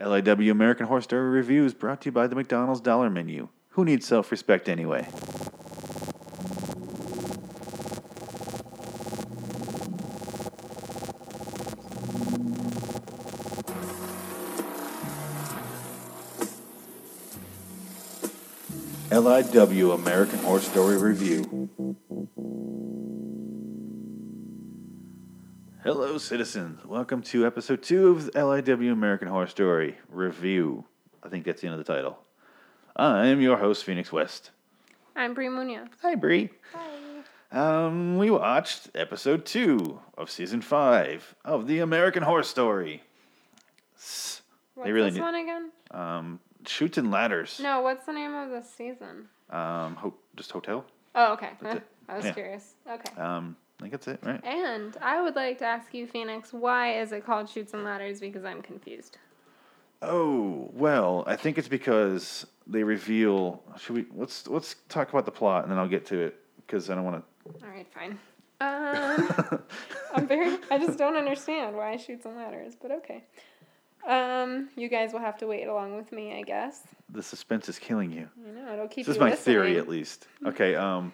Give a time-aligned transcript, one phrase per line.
[0.00, 3.48] LIW American Horror Story Review is brought to you by the McDonald's Dollar Menu.
[3.70, 5.06] Who needs self respect anyway?
[19.10, 21.68] LIW American Horror Story Review.
[25.82, 26.84] Hello, citizens.
[26.84, 30.84] Welcome to episode two of the LIW American Horror Story Review.
[31.22, 32.18] I think that's the end of the title.
[32.96, 34.50] I'm your host, Phoenix West.
[35.16, 35.88] I'm Brie Munoz.
[36.02, 36.50] Hi, Bree.
[36.74, 36.86] Hi.
[37.52, 43.02] Um, we watched episode two of season five of the American Horror Story.
[43.96, 44.42] S-
[44.74, 45.70] What's really this need- one again?
[45.90, 47.58] Um, Chutes and Ladders.
[47.62, 49.28] No, what's the name of the season?
[49.50, 50.84] Um, ho- just hotel.
[51.14, 51.50] Oh, okay.
[52.08, 52.32] I was Yeah.
[52.32, 52.74] curious.
[52.88, 53.20] Okay.
[53.20, 54.40] Um, I think that's it, right?
[54.44, 58.20] And I would like to ask you, Phoenix, why is it called Chutes and Ladders?
[58.20, 59.18] Because I'm confused.
[60.02, 63.62] Oh well, I think it's because they reveal.
[63.78, 64.06] Should we?
[64.14, 67.04] Let's let's talk about the plot and then I'll get to it because I don't
[67.04, 67.66] want to.
[67.66, 68.18] All right, fine.
[68.60, 69.62] Um.
[70.14, 70.58] I'm very.
[70.70, 73.24] I just don't understand why Chutes and Ladders, but okay.
[74.08, 76.80] Um, you guys will have to wait along with me, I guess.
[77.10, 78.28] the suspense is killing you.
[78.48, 80.26] I know it'll keep This is my theory, at least.
[80.46, 80.74] Okay.
[80.74, 81.12] Um,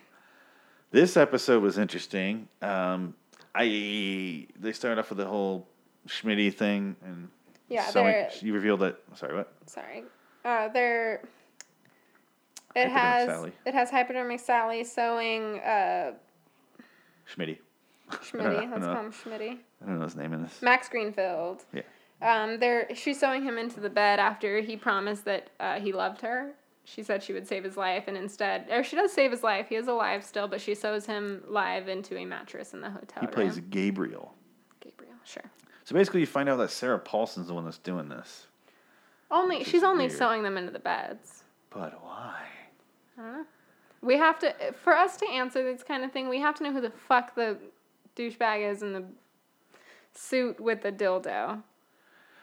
[0.90, 2.48] this episode was interesting.
[2.62, 3.14] Um,
[3.54, 5.66] I they started off with the whole
[6.08, 7.28] Schmitty thing and
[7.68, 8.98] Yeah, sewing- they're you revealed that.
[9.14, 9.52] Sorry, what?
[9.66, 10.04] sorry.
[10.44, 11.22] Uh, they're.
[12.74, 13.52] It has Sally.
[13.64, 16.12] it has hypodermic Sally sewing uh,
[17.34, 17.58] Schmitty.
[18.10, 18.70] Schmitty.
[18.70, 19.58] Let's call him Schmitty.
[19.82, 20.60] I don't know his name in this.
[20.62, 21.64] Max Greenfield.
[21.72, 21.82] Yeah.
[22.22, 26.20] Um, there, she's sewing him into the bed after he promised that uh, he loved
[26.22, 26.52] her.
[26.88, 29.68] She said she would save his life, and instead, or she does save his life.
[29.68, 33.20] He is alive still, but she sews him live into a mattress in the hotel
[33.20, 33.58] He plays.
[33.70, 34.32] Gabriel.
[34.80, 35.14] Gabriel.
[35.24, 35.42] Sure.
[35.82, 38.46] So basically, you find out that Sarah Paulson's the one that's doing this.
[39.32, 40.16] Only she's only weird.
[40.16, 41.42] sewing them into the beds.
[41.70, 42.42] But why?
[43.18, 43.46] I don't know.
[44.00, 46.72] We have to, for us to answer this kind of thing, we have to know
[46.72, 47.58] who the fuck the
[48.14, 49.04] douchebag is in the
[50.14, 51.62] suit with the dildo.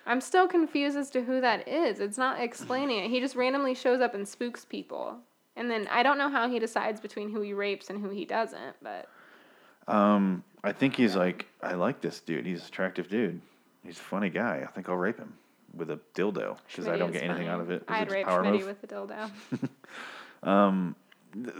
[0.05, 1.99] I'm still confused as to who that is.
[1.99, 3.09] It's not explaining it.
[3.09, 5.17] He just randomly shows up and spooks people.
[5.55, 8.25] And then I don't know how he decides between who he rapes and who he
[8.25, 9.07] doesn't, but
[9.87, 12.45] Um, I think he's like, I like this dude.
[12.45, 13.39] He's an attractive dude.
[13.85, 14.63] He's a funny guy.
[14.67, 15.33] I think I'll rape him
[15.75, 17.49] with a dildo because I don't is get anything funny.
[17.49, 17.85] out of it.
[17.85, 18.65] 'cause I'd it's a rape Schmitty move.
[18.67, 19.29] with the dildo.
[20.43, 20.95] Um,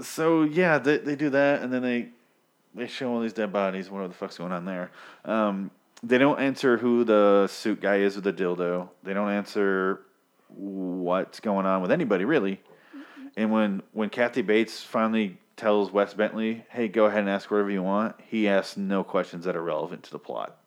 [0.02, 2.10] so yeah, they, they do that, and then they
[2.76, 3.90] they show all these dead bodies.
[3.90, 4.92] Whatever the fuck's going on there.
[5.24, 5.72] Um,
[6.04, 8.90] they don't answer who the suit guy is with the dildo.
[9.04, 10.02] They don't answer
[10.50, 12.62] what's going on with anybody really.
[13.36, 17.72] And when when Kathy Bates finally tells Wes Bentley, "Hey, go ahead and ask whatever
[17.72, 20.58] you want," he asks no questions that are relevant to the plot.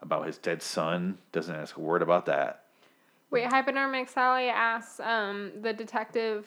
[0.00, 2.64] About his dead son, doesn't ask a word about that.
[3.30, 6.46] Wait, Hypodermic Sally asks um, the detective,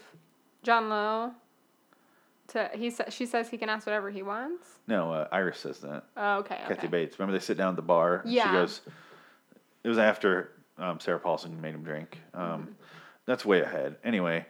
[0.62, 1.34] John Lowe,
[2.50, 4.68] to he sa- she says he can ask whatever he wants.
[4.88, 6.04] No, uh, Iris says that.
[6.16, 6.60] Oh, okay.
[6.66, 6.76] okay.
[6.76, 7.18] Kathy Bates.
[7.20, 8.18] Remember they sit down at the bar.
[8.24, 8.82] and She goes.
[9.84, 12.20] It was after um, Sarah Paulson made him drink.
[12.34, 12.72] Um, Mm-hmm.
[13.28, 13.96] That's way ahead.
[14.04, 14.46] Anyway,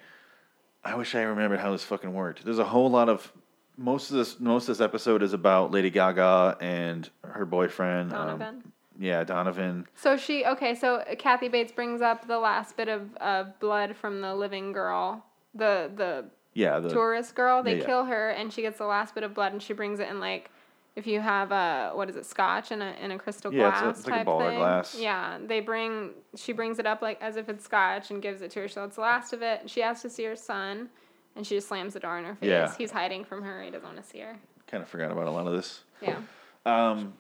[0.83, 2.43] I wish I remembered how this fucking worked.
[2.43, 3.31] There's a whole lot of
[3.77, 4.37] most of this.
[4.39, 8.11] Most of this episode is about Lady Gaga and her boyfriend.
[8.11, 8.73] um, Donovan.
[8.99, 9.87] yeah, Donovan.
[9.95, 10.75] So she okay.
[10.75, 15.25] So Kathy Bates brings up the last bit of uh, blood from the living girl,
[15.53, 17.61] the the Yeah, the tourist girl.
[17.61, 19.99] They yeah, kill her, and she gets the last bit of blood, and she brings
[19.99, 20.49] it in like.
[20.95, 23.79] If you have a what is it, scotch in a in a crystal Yeah, it's
[23.79, 24.59] a- glass it's like a type baller thing.
[24.59, 24.95] glass.
[24.97, 28.49] Yeah, they bring she brings it up like as if it's scotch and gives it
[28.51, 28.67] to her.
[28.69, 29.69] So it's the last of it.
[29.69, 30.87] She has to see her son,
[31.35, 32.47] and she just slams the door in her face.
[32.49, 32.73] Yeah.
[32.77, 33.61] He's hiding from her.
[33.61, 34.37] He doesn't want to see her.
[34.67, 35.81] kind of forgot about a lot of this.
[36.01, 36.15] Yeah.
[36.65, 37.13] Um,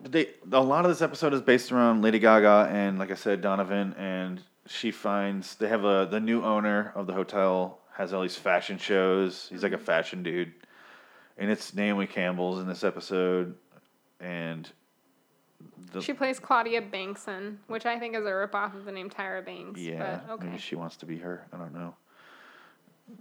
[0.00, 3.40] they a lot of this episode is based around Lady Gaga and, like I said,
[3.40, 3.94] Donovan.
[3.96, 8.36] And she finds they have a the new owner of the hotel has all these
[8.36, 9.48] fashion shows.
[9.50, 10.52] He's like a fashion dude,
[11.38, 13.54] and it's Naomi Campbell's in this episode,
[14.20, 14.70] and
[15.92, 19.44] the, She plays Claudia Bankson, which I think is a ripoff of the name Tyra
[19.44, 19.80] Banks.
[19.80, 20.46] yeah, But okay.
[20.46, 21.46] maybe she wants to be her.
[21.52, 21.94] I don't know.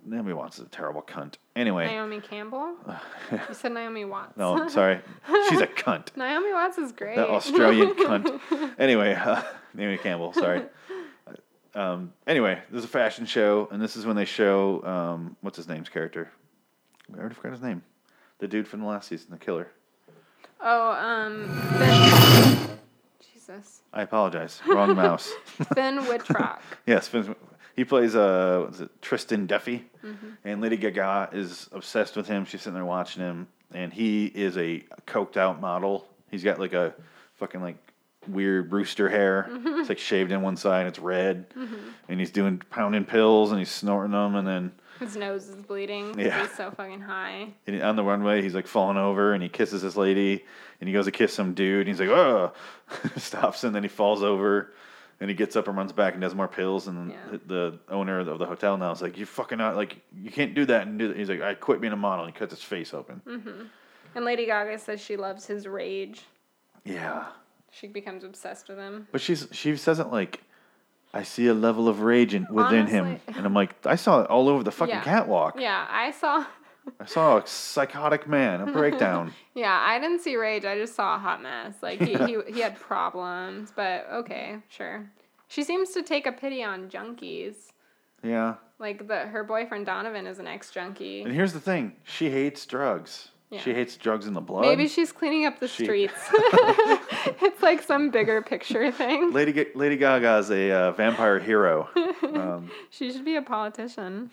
[0.03, 1.35] Naomi Watts is a terrible cunt.
[1.55, 2.73] Anyway, Naomi Campbell?
[3.31, 4.35] you said Naomi Watts.
[4.35, 4.99] no, I'm sorry,
[5.49, 6.15] she's a cunt.
[6.17, 7.15] Naomi Watts is great.
[7.17, 8.39] That Australian cunt.
[8.79, 9.43] Anyway, uh,
[9.75, 10.63] Naomi Campbell, sorry.
[11.75, 15.67] Um, anyway, there's a fashion show, and this is when they show um, what's his
[15.67, 16.31] name's character.
[17.13, 17.83] I already forgot his name.
[18.39, 19.67] The dude from the last season, the killer.
[20.61, 22.77] Oh, um, Finn.
[23.33, 23.81] Jesus.
[23.93, 24.61] I apologize.
[24.67, 25.31] Wrong mouse.
[25.73, 26.61] Finn Wittrock.
[26.87, 27.35] yes, Finn-
[27.75, 29.85] he plays uh, what is it Tristan Duffy,
[30.45, 32.45] and Lady Gaga is obsessed with him.
[32.45, 36.07] She's sitting there watching him, and he is a coked out model.
[36.31, 36.93] He's got like a
[37.35, 37.75] fucking like
[38.27, 39.47] weird rooster hair.
[39.49, 39.79] Mm-hmm.
[39.79, 41.75] It's like shaved in one side, and it's red, mm-hmm.
[42.09, 46.17] and he's doing pounding pills and he's snorting them, and then His nose is bleeding.
[46.19, 46.41] Yeah.
[46.41, 47.49] He's so fucking high.
[47.67, 50.43] and on the runway he's like falling over and he kisses this lady,
[50.79, 52.53] and he goes to kiss some dude, and he's like oh,
[53.17, 54.73] stops, and then he falls over.
[55.21, 56.87] And he gets up and runs back and does more pills.
[56.87, 57.37] And Yeah.
[57.47, 59.77] the, owner of the hotel now is like, "You fucking out!
[59.77, 61.15] Like you can't do that." And do that.
[61.15, 63.21] he's like, "I quit being a model." And he cuts his face open.
[63.25, 63.63] Mm-hmm.
[64.15, 66.23] And Lady Gaga says she loves his rage.
[66.83, 67.27] Yeah,
[67.79, 69.07] She becomes obsessed with him.
[69.11, 70.41] But she's she says it like,
[71.13, 74.21] I see a level of rage in, within him, Honestly- and I'm like, I saw
[74.21, 75.03] it all over the fucking Yeah.
[75.03, 75.59] catwalk.
[75.59, 76.45] Yeah, I saw.
[76.99, 79.33] I saw a psychotic man, a breakdown.
[79.55, 80.65] Yeah, I didn't see rage.
[80.65, 81.75] I just saw a hot mess.
[81.81, 85.09] Like he, he, he had problems, but okay, sure.
[85.47, 87.55] She seems to take a pity on junkies.
[88.21, 91.21] yeah, Like the her boyfriend Donovan is an ex junkie.
[91.23, 93.29] and here's the thing: she hates drugs.
[93.61, 94.61] She hates drugs in the blood.
[94.61, 96.13] Maybe she's cleaning up the She- streets.
[97.41, 99.31] it's like some bigger picture thing.
[99.31, 101.89] Lady Ga- Lady Gaga is a uh, vampire hero.
[102.23, 104.31] Um, She should be a politician.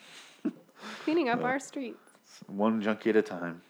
[1.04, 1.98] Cleaning up our streets.
[2.46, 3.60] one junkie at a time.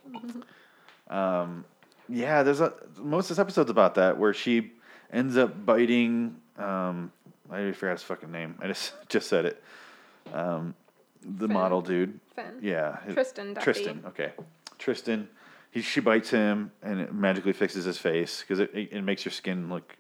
[1.08, 1.64] Um,
[2.08, 4.72] yeah, there's a most of this episode's about that where she
[5.12, 6.36] ends up biting.
[6.56, 7.12] Um,
[7.50, 8.56] I forgot his fucking name.
[8.60, 9.62] I just just said it.
[10.32, 10.74] Um,
[11.22, 11.54] the Finn.
[11.54, 12.18] model dude.
[12.34, 12.58] Finn.
[12.60, 13.64] Yeah, Tristan Duffy.
[13.64, 14.04] Tristan.
[14.06, 14.32] Okay,
[14.78, 15.28] Tristan.
[15.72, 19.24] He she bites him and it magically fixes his face because it, it, it makes
[19.24, 19.96] your skin look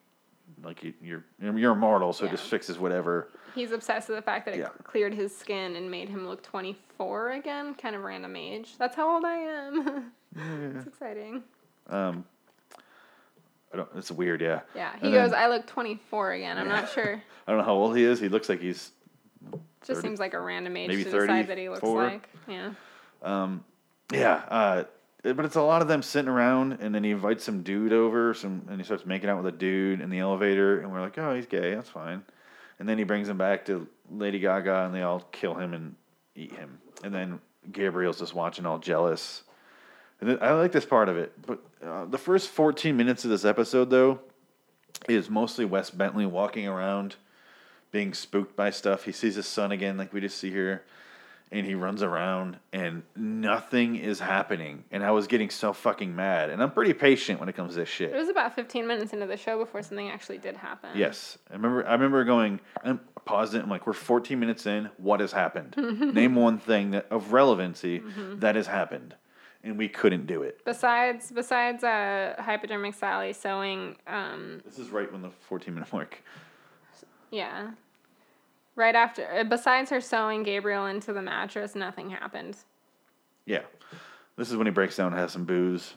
[0.62, 3.30] like you, you're you're immortal, so it just fixes whatever.
[3.54, 4.68] He's obsessed with the fact that it Yeah.
[4.84, 8.74] cleared his skin and made him look 24 again, kind of random age.
[8.78, 10.12] That's how old I am.
[10.76, 11.42] it's exciting.
[11.88, 12.24] Um,
[13.72, 13.88] I don't.
[13.96, 14.60] It's weird, yeah.
[14.74, 16.58] Yeah, he And goes, then- I look 24 again.
[16.58, 17.22] I'm not sure.
[17.46, 18.20] I don't know how old he is.
[18.20, 18.92] He looks like he's
[19.86, 22.04] Just seems like a random age maybe to decide that he looks 34.
[22.04, 22.28] like.
[22.46, 22.70] Yeah.
[23.22, 23.64] Um,
[24.12, 24.84] yeah, uh,
[25.22, 28.34] but it's a lot of them sitting around, and then he invites some dude over,
[28.34, 31.16] some, and he starts making out with a dude in the elevator, and we're like,
[31.16, 32.22] oh, he's gay, that's fine.
[32.80, 35.94] And then he brings him back to Lady Gaga, and they all kill him and
[36.34, 36.78] eat him.
[37.04, 37.40] And then
[37.70, 39.44] Gabriel's just watching, all jealous.
[40.20, 43.30] And then, I like this part of it, but uh, the first 14 minutes of
[43.30, 44.18] this episode, though,
[45.08, 47.14] is mostly Wes Bentley walking around,
[47.92, 49.04] being spooked by stuff.
[49.04, 50.82] He sees his son again, like we just see here
[51.52, 54.84] and he runs around and nothing is happening.
[54.90, 56.48] And I was getting so fucking mad.
[56.50, 58.10] And I'm pretty patient when it comes to this shit.
[58.12, 60.90] It was about 15 minutes into the show before something actually did happen.
[60.94, 61.36] Yes.
[61.50, 65.20] I remember I remember going I paused it, I'm like, we're fourteen minutes in, what
[65.20, 65.74] has happened?
[66.14, 68.02] Name one thing that of relevancy
[68.36, 69.14] that has happened.
[69.64, 70.64] And we couldn't do it.
[70.64, 76.20] Besides, besides uh, hypodermic Sally sewing, um, This is right when the fourteen minute mark.
[77.30, 77.70] yeah,
[78.76, 79.26] right after.
[79.32, 82.56] Uh, besides her sewing Gabriel into the mattress, nothing happened.
[83.46, 83.62] Yeah.
[84.36, 85.94] This is when he breaks down and has some booze.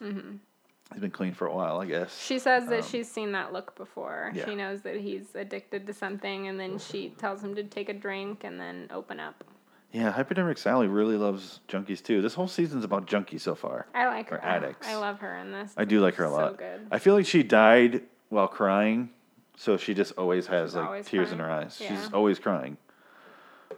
[0.92, 2.22] He's been clean for a while, I guess.
[2.22, 4.27] She says that she's seen that look before.
[4.31, 4.45] Um, yeah.
[4.45, 7.94] She knows that he's addicted to something, and then she tells him to take a
[7.94, 9.44] drink and then open up.
[9.92, 12.21] Yeah, Hypodermic Sally really loves junkies too.
[12.21, 13.88] This whole season's about junkies so far.
[13.95, 14.44] I like Or her.
[14.45, 14.86] addicts.
[14.88, 15.74] I love her in this.
[15.78, 16.51] I do like her a lot.
[16.51, 16.88] So good.
[16.92, 19.10] I feel like she died while crying,
[19.57, 21.78] so she just always has She's like always tears in her eyes.
[21.81, 21.90] Yeah.
[21.90, 22.78] She's always crying.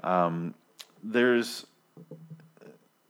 [0.03, 0.53] Um,
[1.03, 1.65] there's,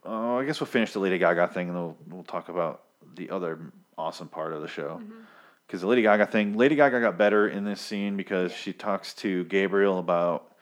[0.05, 2.83] oh, I guess we'll finish the Lady Gaga thing, and then we'll, we'll talk about
[3.15, 3.59] the other
[3.97, 4.99] awesome part of the show.
[5.01, 5.19] Mm-hmm.
[5.65, 9.13] Because the Lady Gaga thing, Lady Gaga got better in this scene because she talks
[9.15, 10.53] to Gabriel about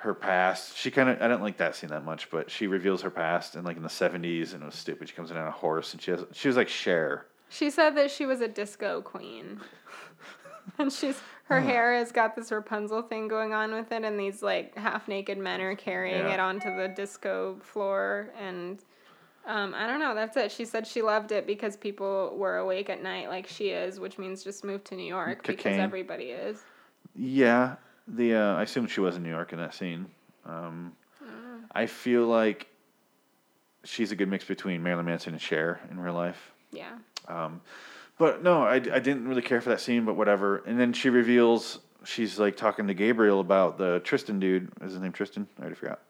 [0.00, 0.76] her past.
[0.76, 3.54] She kind of I didn't like that scene that much, but she reveals her past
[3.54, 5.08] and like in the seventies and it was stupid.
[5.08, 7.26] She comes in on a horse and she has she was like Cher.
[7.48, 9.60] She said that she was a disco queen.
[10.78, 14.42] and she's her hair has got this Rapunzel thing going on with it, and these
[14.42, 16.34] like half naked men are carrying Yeah.
[16.34, 18.30] it onto the disco floor.
[18.40, 18.78] And
[19.46, 20.52] um, I don't know, that's it.
[20.52, 24.16] She said she loved it because people were awake at night like she is, which
[24.18, 26.62] means just move to New York because everybody is.
[27.16, 27.76] Yeah,
[28.06, 30.06] the uh, I assume she was in New York in that scene.
[30.46, 30.92] Um,
[31.72, 32.68] I feel like
[33.84, 36.52] she's a good mix between Marilyn Manson and Cher in real life.
[36.72, 36.92] Yeah.
[37.28, 37.60] Um,
[38.20, 40.58] but no, I, I didn't really care for that scene, but whatever.
[40.66, 44.70] And then she reveals she's like talking to Gabriel about the Tristan dude.
[44.82, 45.48] Is his name Tristan?
[45.58, 46.00] I already forgot.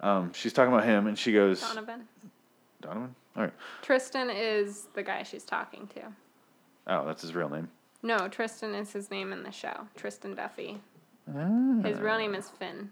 [0.00, 2.08] Um, she's talking about him, and she goes, Donovan.
[2.80, 3.14] Donovan?
[3.36, 3.52] All right.
[3.82, 6.00] Tristan is the guy she's talking to.
[6.86, 7.68] Oh, that's his real name.
[8.02, 9.86] No, Tristan is his name in the show.
[9.96, 10.80] Tristan Duffy.
[11.28, 11.82] Ah.
[11.82, 12.90] His real name is Finn.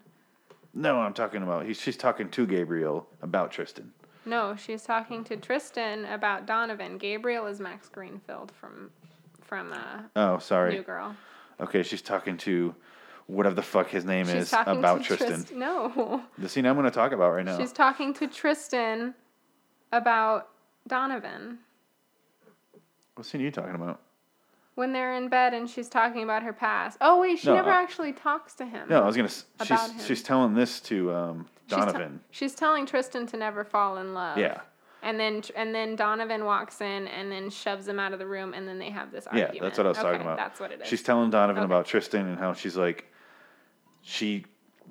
[0.74, 3.92] No, I'm talking about, he's she's talking to Gabriel about Tristan.
[4.24, 6.98] No, she's talking to Tristan about Donovan.
[6.98, 8.90] Gabriel is Max Greenfield from
[9.42, 10.74] from uh, Oh, sorry.
[10.74, 11.14] New Girl.
[11.60, 12.74] Okay, she's talking to
[13.26, 15.28] whatever the fuck his name She's is about to Tristan.
[15.44, 17.58] Trist- no, The scene I'm going to talk about right now.
[17.58, 19.14] she's talking to Tristan
[19.92, 20.48] about
[20.88, 21.58] Donovan.
[23.14, 24.00] What scene are you talking about?
[24.74, 26.96] when they're in bed and she's talking about her past.
[27.02, 28.88] Oh wait, she No, never I- actually talks to him.
[28.88, 29.28] No, I was gonna.
[29.60, 30.06] About She's him.
[30.06, 32.20] she's telling this to um, She's te- Donovan.
[32.30, 34.36] she's telling Tristan to never fall in love.
[34.38, 34.60] yeah,
[35.02, 38.52] And then and then Donovan walks in and then shoves him out of the room
[38.54, 39.62] and then they have this yeah, argument.
[39.62, 40.36] that's what I was talking about.
[40.36, 40.88] That's what it is.
[40.88, 41.66] She's telling Donovan Okay.
[41.72, 43.06] about Tristan and how she's like,
[44.02, 44.44] she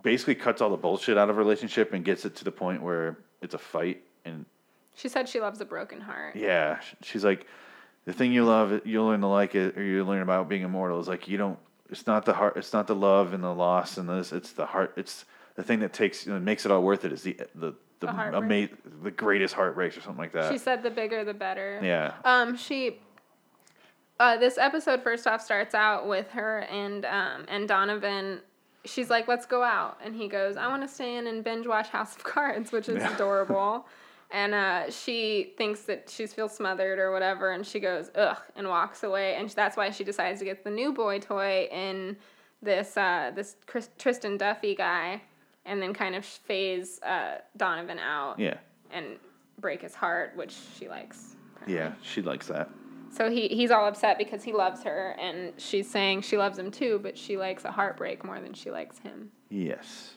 [0.03, 2.81] basically cuts all the bullshit out of a relationship and gets it to the point
[2.81, 4.45] where it's a fight and
[4.95, 6.35] She said she loves a broken heart.
[6.35, 7.45] Yeah, she's like,
[8.05, 10.99] the thing you love, you learn to like it, or you learn about being immortal.
[10.99, 11.59] Is like you don't.
[11.89, 12.55] It's not the heart.
[12.57, 14.31] It's not the love and the loss and this.
[14.31, 14.93] It's the heart.
[14.97, 15.25] It's
[15.61, 17.11] the thing that takes you know, makes it all worth it.
[17.13, 18.67] Is the the the, The ama-
[19.03, 20.51] the greatest heartbreaks or something like that.
[20.51, 21.79] She said the bigger the better.
[21.83, 22.99] yeah, Um, she.
[24.19, 28.39] Uh, this episode first off starts out with her and um and Donovan.
[28.85, 31.65] She's like, "Let's go out," and he goes, "I want to stay in and binge
[31.67, 33.13] watch House of Cards," which is Yeah.
[33.15, 33.87] adorable.
[34.33, 38.67] And uh, she thinks that she feels smothered or whatever, and she goes, "Ugh," and
[38.67, 39.35] walks away.
[39.35, 42.15] And that's why she decides to get the new boy toy in
[42.61, 45.21] this uh, this Chris, Tristan Duffy guy,
[45.65, 48.57] and then kind of phase uh, Donovan out yeah,
[48.91, 49.17] and
[49.59, 51.35] break his heart, which she likes.
[51.67, 51.93] yeah.
[52.01, 52.69] She likes that.
[53.11, 56.71] So he he's all upset because he loves her, and she's saying she loves him
[56.71, 59.31] too, but she likes a heartbreak more than she likes him.
[59.49, 60.13] Yes,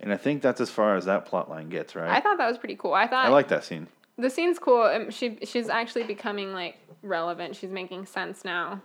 [0.00, 1.94] and I think that's as far as that plot line gets.
[1.94, 2.08] Right.
[2.08, 2.94] I thought that was pretty cool.
[2.94, 3.86] I thought I like that scene.
[4.16, 4.82] the scene's cool.
[4.82, 7.54] Um, she she's actually becoming like relevant.
[7.54, 8.80] She's making sense now.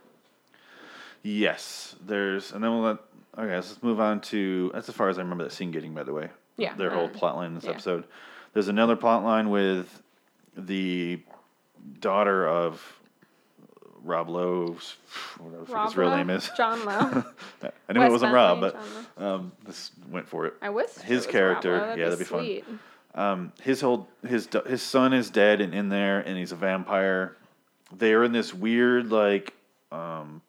[1.24, 2.98] Yes, there's, and then we'll let.
[3.38, 4.72] Okay, let's move on to.
[4.74, 5.94] That's as far as I remember that scene getting.
[5.94, 7.72] By the way, Yeah, their whole um, plot line in this yeah.
[7.72, 8.06] episode.
[8.54, 10.02] There's another plot line with
[10.56, 11.22] the
[12.00, 12.82] daughter of
[14.04, 14.96] Rob Lowe's,
[15.38, 16.18] whatever his real Lowe?
[16.18, 16.50] name is.
[16.58, 17.24] John Lowe.
[17.90, 18.76] I knew it wasn't Rob, but
[19.18, 20.54] um, this went for it.
[20.62, 21.96] I wish His character, Lowe.
[21.96, 22.80] yeah, that'd be fun.
[23.14, 27.36] Um, his whole his his son is dead and in there, and he's a vampire.
[27.96, 29.54] They're in this weird like
[29.92, 30.42] um,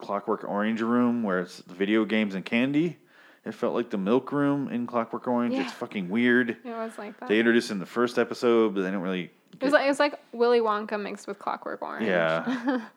[0.00, 2.96] Clockwork Orange room where it's video games and candy.
[3.44, 5.54] It felt like the milk room in Clockwork Orange.
[5.54, 5.62] Yeah.
[5.62, 6.50] It's fucking weird.
[6.50, 7.28] It was like that.
[7.28, 9.30] They introduced it in the first episode, but they didn't really.
[9.58, 12.06] it was like it was like Willy Wonka mixed with Clockwork Orange.
[12.06, 12.80] Yeah.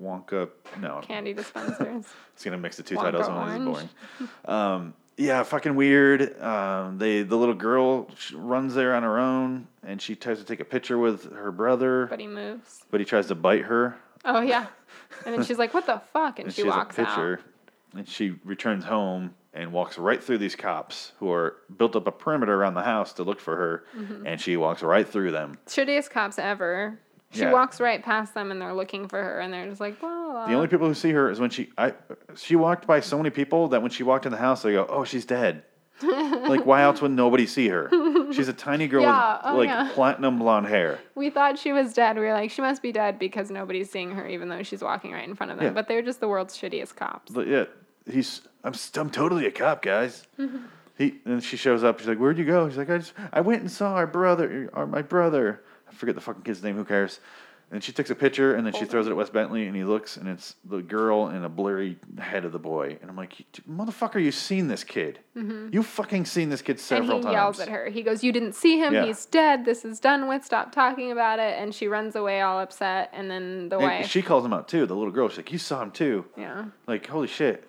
[0.00, 0.48] Wonka.
[0.80, 2.06] No, Candy dispensers.
[2.34, 3.88] It's gonna mix the two Wonka titles one is boring.
[4.46, 6.40] Um, yeah, fucking weird.
[6.40, 10.58] Um, they the little girl runs there on her own, and she tries to take
[10.60, 12.82] a picture with her brother, but he moves.
[12.90, 13.96] but he tries to bite her.
[14.24, 14.66] Oh yeah.
[15.26, 17.40] And then she's like, "What the fuck?" And, And she, she has a walks picture,
[17.94, 17.98] out.
[17.98, 22.12] and she returns home and walks right through these cops who are built up a
[22.12, 24.26] perimeter around the house to look for her, Mm-hmm.
[24.26, 25.58] and she walks right through them.
[25.66, 26.98] Shittiest cops ever.
[27.32, 27.52] She Yeah.
[27.52, 30.46] walks right past them and they're looking for her and they're just like, blah.
[30.46, 31.94] The only people who see her is when she I
[32.36, 34.86] she walked by so many people that when she walked in the house, they go,
[34.88, 35.62] "Oh, she's dead."
[36.02, 37.88] Like, why else would nobody see her?
[38.32, 39.90] She's a tiny girl Yeah, with oh, like yeah.
[39.92, 40.98] platinum blonde hair.
[41.14, 42.16] We thought she was dead.
[42.16, 45.12] We were like, she must be dead because nobody's seeing her, even though she's walking
[45.12, 45.66] right in front of them.
[45.66, 45.72] Yeah.
[45.72, 47.32] But they're just the world's shittiest cops.
[47.32, 47.64] But yeah,
[48.10, 50.26] he's I'm I'm totally a cop, guys.
[50.98, 51.98] He and she shows up.
[52.00, 54.68] She's like, "Where'd you go?" He's like, "I just I went and saw our brother,
[54.74, 55.62] or my brother.
[55.90, 56.76] I forget the fucking kid's name.
[56.76, 57.18] Who cares?"
[57.72, 59.82] And she takes a picture and then she throws it at Wes Bentley and he
[59.82, 62.98] looks and it's the girl and a blurry head of the boy.
[63.00, 63.32] And I'm like,
[63.66, 65.20] motherfucker, you've seen this kid.
[65.34, 66.94] You fucking seen this kid Mm-hmm.
[67.04, 67.32] and he times.
[67.32, 67.88] yells at her.
[67.88, 68.92] He goes, You didn't see him.
[68.92, 69.06] Yeah.
[69.06, 69.64] He's dead.
[69.64, 70.44] This is done with.
[70.44, 71.58] Stop talking about it.
[71.58, 73.08] And she runs away all upset.
[73.14, 74.06] And then the And wife.
[74.06, 74.84] she calls him out too.
[74.84, 75.30] The little girl.
[75.30, 76.26] She's like, you saw him too.
[76.36, 76.66] yeah.
[76.86, 77.66] Like, holy shit.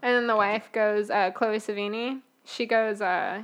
[0.00, 3.42] And then the wife goes, uh, Chloe Sevigny, she goes, uh,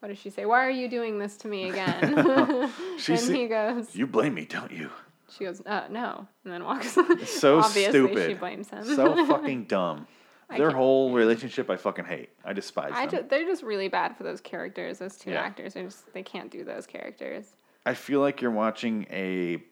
[0.00, 0.46] what does she say?
[0.46, 2.72] Why are you doing this to me again?
[2.98, 4.90] She and se- he goes, You blame me, don't you?
[5.36, 6.26] She goes, uh, no.
[6.44, 6.96] And then walks.
[7.26, 8.26] So stupid.
[8.28, 8.84] she blames him.
[8.84, 10.06] So fucking dumb.
[10.50, 12.28] I Their can't- whole relationship, I fucking hate.
[12.44, 13.22] I despise I them.
[13.22, 14.98] ju- they're just really bad for those characters.
[14.98, 15.40] Those two Yeah.
[15.40, 17.56] actors, they just they can't do those characters.
[17.86, 19.62] I feel like you're watching a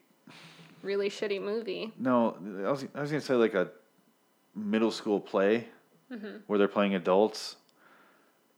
[0.81, 1.93] Really shitty movie.
[1.99, 2.35] no.
[2.65, 3.69] I was, I was gonna say like a
[4.55, 5.67] middle school play
[6.11, 6.37] Mm-hmm.
[6.47, 7.55] where they're playing adults,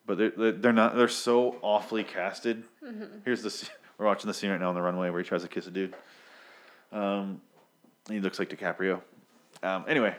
[0.08, 0.96] but they're they're, they're not.
[0.96, 2.64] They're so awfully casted.
[2.84, 3.18] Mm-hmm.
[3.26, 3.70] Here's the s-
[4.00, 5.72] we're watching the scene right now on the runway where he tries to kiss a
[5.72, 5.94] dude.
[6.94, 7.42] Um,
[8.10, 9.02] he looks like DiCaprio.
[9.62, 10.16] Um, anyway,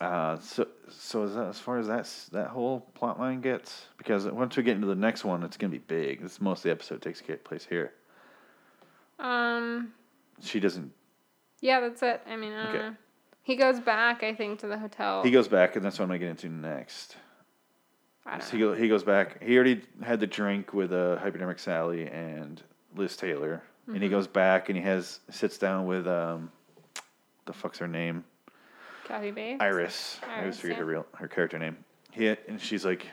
[0.00, 3.86] uh, so so is that as far as that that whole plot line gets?
[3.98, 6.22] Because once we get into the next one, it's gonna be big.
[6.22, 7.92] This most of the episode takes place here.
[9.18, 9.92] Um.
[10.40, 10.90] She doesn't.
[11.60, 12.20] Yeah, that's it.
[12.28, 12.84] I mean, I don't Okay.
[12.90, 12.96] know.
[13.42, 15.22] He goes back, I think, to the hotel.
[15.22, 17.16] He goes back, and that's what I'm gonna get into next.
[18.26, 19.42] I don't So he, go, he goes back.
[19.42, 22.62] He already had the drink with uh, hypodermic Sally and
[22.96, 24.02] Liz Taylor, and Mm-hmm.
[24.02, 26.50] he goes back and he has sits down with um,
[27.46, 28.24] the fuck's her name,
[29.06, 29.60] Kathy Bates.
[29.60, 30.18] Iris.
[30.22, 31.76] I always Iris, forget her real her character name.
[32.10, 33.06] He and she's like,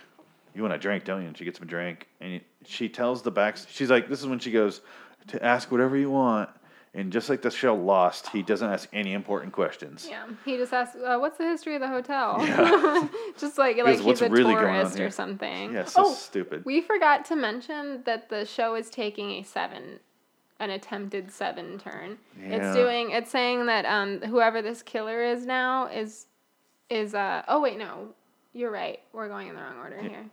[0.55, 3.21] "You want a drink, don't you?" And she gets him a drink, and she tells
[3.21, 3.57] the back.
[3.69, 4.81] She's like, "This is when she goes
[5.27, 6.49] to ask whatever you want."
[6.93, 10.05] And just like the show Lost, he doesn't ask any important questions.
[10.09, 13.07] Yeah, he just asks, uh, "What's the history of the hotel?" Yeah.
[13.37, 15.73] just like like Because he's what's a really tourist or something.
[15.73, 16.63] Yeah, so oh, stupid.
[16.65, 20.01] we forgot to mention that the show is taking a seven,
[20.61, 22.17] an attempted seven turn.
[22.39, 22.55] Yeah.
[22.55, 23.11] It's doing.
[23.11, 26.27] It's saying that um whoever this killer is now is,
[26.89, 28.09] is uh oh wait no,
[28.53, 28.99] you're right.
[29.11, 30.25] We're going in the wrong order here.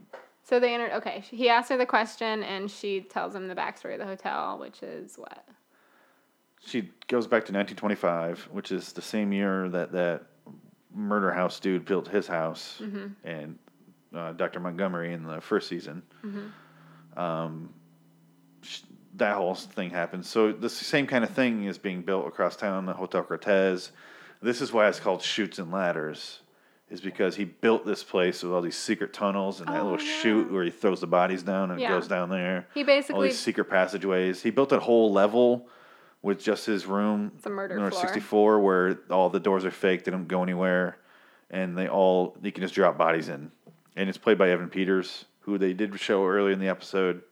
[0.44, 0.92] So they entered.
[0.92, 4.58] Okay, he asked her the question and she tells him the backstory of the hotel,
[4.58, 5.44] which is what.
[6.64, 10.22] She goes back to 1925, which is the same year that that
[10.94, 13.06] murder house dude built his house, Mm-hmm.
[13.24, 13.58] and
[14.14, 14.58] uh, Dr.
[14.58, 16.02] Montgomery in the first season.
[16.24, 17.18] Mm-hmm.
[17.20, 17.72] Um,
[18.62, 18.80] sh-
[19.18, 20.24] that whole thing happened.
[20.24, 23.92] So the same kind of thing is being built across town, the Hotel Cortez.
[24.40, 26.40] This is why it's called Chutes and Ladders,
[26.90, 30.06] is because he built this place with all these secret tunnels and that Oh, little
[30.06, 30.20] yeah.
[30.22, 31.88] chute where he throws the bodies down and Yeah.
[31.88, 32.66] it goes down there.
[32.74, 34.42] He basically all these secret passageways.
[34.42, 35.68] He built a whole level
[36.22, 37.32] with just his room.
[37.36, 40.98] It's a murder number 64, where all the doors are fake, they don't go anywhere,
[41.50, 43.50] and they all, you can just drop bodies in.
[43.96, 47.22] And it's played by Evan Peters, who they did show early in the episode,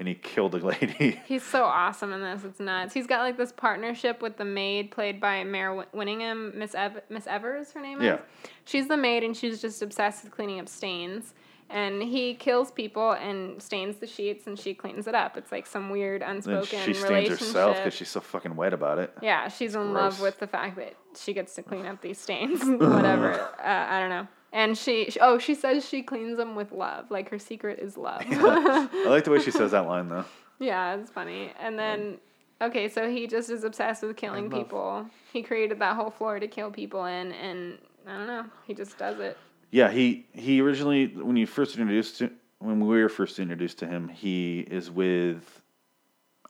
[0.00, 1.20] and he killed a lady.
[1.26, 2.42] He's so awesome in this.
[2.42, 2.94] It's nuts.
[2.94, 7.26] He's got like this partnership with the maid played by Win- Winningham, Miss Ev- Miss
[7.28, 8.14] Evers, her name Yeah.
[8.14, 8.20] is.
[8.64, 11.34] She's the maid and she's just obsessed with cleaning up stains.
[11.68, 15.36] And he kills people and stains the sheets and she cleans it up.
[15.36, 17.38] It's like some weird unspoken she stains relationship.
[17.38, 19.12] herself because she's so fucking wet about it.
[19.22, 19.94] yeah, she's in gross.
[20.14, 22.60] love with the fact that she gets to clean up these stains.
[22.64, 23.34] Whatever.
[23.34, 24.26] uh, I don't know.
[24.52, 27.10] And she, oh, she says she cleans them with love.
[27.10, 28.22] Like her secret is love.
[28.26, 30.24] I like the way she says that line, though.
[30.58, 31.52] Yeah, it's funny.
[31.60, 32.18] And then,
[32.60, 35.06] okay, so he just is obsessed with killing people.
[35.32, 38.98] He created that whole floor to kill people in, and I don't know, he just
[38.98, 39.38] does it.
[39.70, 43.86] Yeah, he he originally when you first introduced to when we were first introduced to
[43.86, 45.62] him, he is with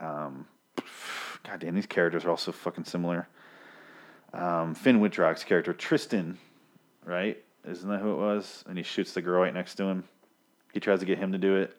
[0.01, 0.47] um
[1.45, 3.29] God damn, these characters are all so fucking similar.
[4.33, 6.39] Um, Finn Wittrock's character, Tristan,
[7.05, 7.43] right?
[7.69, 8.65] Isn't that who it was?
[8.69, 10.05] And he shoots the girl right next to him.
[10.73, 11.79] He tries to get him to do it.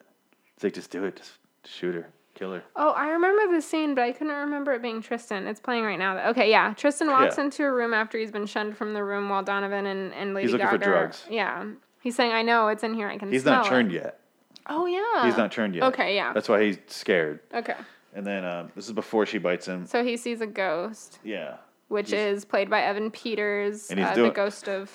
[0.55, 1.17] He's like, just do it.
[1.17, 2.07] Just shoot her.
[2.35, 2.63] Kill her.
[2.75, 5.47] Oh, I remember the scene, but I couldn't remember it being Tristan.
[5.47, 6.29] It's playing right now.
[6.29, 6.73] Okay, yeah.
[6.73, 7.45] Tristan walks Yeah.
[7.45, 10.47] into a room after he's been shunned from the room while Donovan and, and Lady
[10.47, 11.25] He's looking for drugs.
[11.29, 11.65] Yeah.
[12.01, 13.07] He's saying, I know, it's in here.
[13.07, 13.95] I can He's not turned it.
[13.95, 14.19] yet.
[14.67, 15.25] Oh, yeah.
[15.25, 15.83] He's not turned yet.
[15.85, 16.31] Okay, yeah.
[16.33, 17.39] That's why he's scared.
[17.53, 17.75] Okay.
[18.13, 19.85] And then um, this is before she bites him.
[19.85, 21.55] So he sees a ghost, Yeah.
[21.89, 24.89] which He's- is played by Evan Peters, And he's uh, doing- the ghost of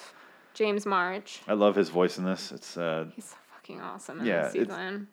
[0.56, 1.40] James March.
[1.46, 2.50] I love his voice in this.
[2.50, 5.08] It's uh, He's so fucking awesome in Yeah, this season.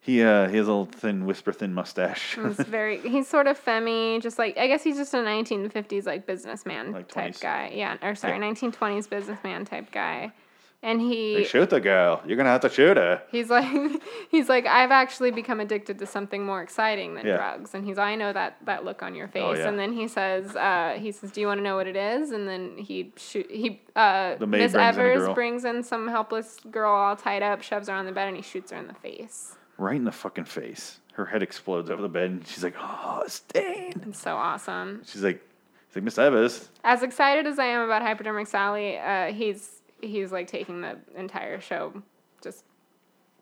[0.00, 2.36] He uh he has a little thin whisper thin mustache.
[2.36, 6.06] He's very he's sort of femmy, just like I guess he's just a nineteen fifties
[6.06, 7.40] like businessman Like type 20s.
[7.40, 7.72] guy.
[7.74, 8.38] Yeah, or sorry, Yeah.
[8.40, 10.32] nineteen twenties businessman type guy.
[10.80, 12.22] And he shoot the girl.
[12.24, 13.20] You're gonna have to shoot her.
[13.32, 13.66] he's like
[14.30, 17.36] he's like I've actually become addicted to something more exciting than Yeah.
[17.36, 17.74] drugs.
[17.74, 19.42] And he's I know that that look on your face.
[19.44, 19.68] Oh, yeah.
[19.68, 22.30] And then he says uh, he says Do you want to know what it is?
[22.30, 25.34] And then he shoot he uh Miss in Evers girl.
[25.34, 28.42] brings in some helpless girl all tied up, shoves her on the bed, and he
[28.42, 29.56] shoots her in the face.
[29.78, 31.00] Right in the fucking face.
[31.14, 35.02] Her head explodes over the bed, and she's like, "Oh, Stain." It's so awesome.
[35.04, 35.40] She's like,
[35.88, 40.32] "She's like Miss Evers." as excited as I am about Hypodermic Sally, uh, he's he's
[40.32, 42.02] like taking the entire show,
[42.42, 42.64] just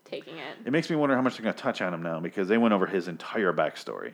[0.05, 0.57] taking it.
[0.65, 2.75] It makes me wonder how much they're gonna touch on him now because they went
[2.75, 4.13] over his entire backstory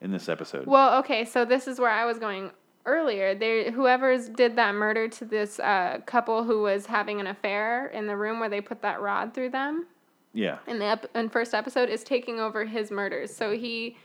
[0.00, 0.66] in this episode.
[0.66, 2.50] Well, okay, so this is where I was going
[2.86, 3.34] earlier.
[3.34, 8.06] There, whoever's did that murder to this uh, couple who was having an affair in
[8.06, 9.86] the room where they put that rod through them
[10.34, 13.34] yeah, in the ep- in first episode is taking over his murders.
[13.34, 13.96] So he.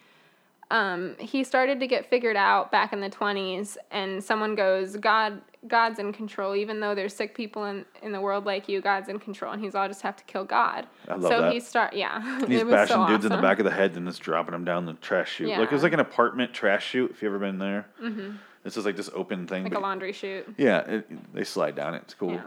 [0.72, 5.42] Um, he started to get figured out back in the 20s and someone goes god
[5.68, 9.10] god's in control even though there's sick people in, in the world like you god's
[9.10, 11.54] in control and he's all just have to kill god I love so that.
[11.54, 14.08] he start yeah and he's bashing so dudes in the back of the head and
[14.08, 15.50] just dropping them down the trash chute.
[15.50, 15.60] yeah.
[15.60, 17.12] Like it was like an apartment trash chute.
[17.12, 18.38] If you ever been there, mm-hmm.
[18.64, 19.64] this is like this open thing.
[19.64, 22.04] like a laundry chute yeah, it, they slide down it.
[22.04, 22.34] It's cool.
[22.34, 22.44] Yeah.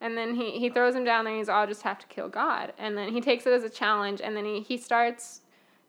[0.00, 2.28] And then he, he throws him down there and he's all just have to kill
[2.28, 2.72] God.
[2.78, 5.40] And then he takes it as a challenge and then he, he starts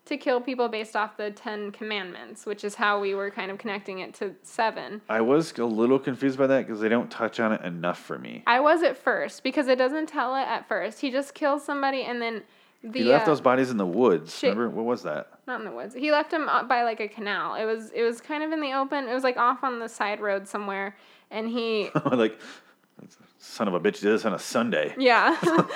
[0.07, 3.57] to kill people based off the Ten Commandments, which is how we were kind of
[3.57, 5.01] connecting it to seven.
[5.09, 8.17] I was a little confused by that because they don't touch on it enough for
[8.17, 8.43] me.
[8.47, 11.01] I was at first because it doesn't tell it at first.
[11.01, 12.43] He just kills somebody and then
[12.83, 14.37] the he left uh, those bodies in the woods.
[14.37, 14.55] shit.
[14.55, 15.31] Remember what was that?
[15.47, 15.95] not in the woods.
[15.95, 17.55] He left up by like a canal.
[17.55, 19.07] It was it was kind of in the open.
[19.07, 20.95] It was like off on the side road somewhere
[21.31, 22.39] and he like,
[23.57, 24.93] son of a bitch did this on a Sunday.
[24.97, 25.35] yeah.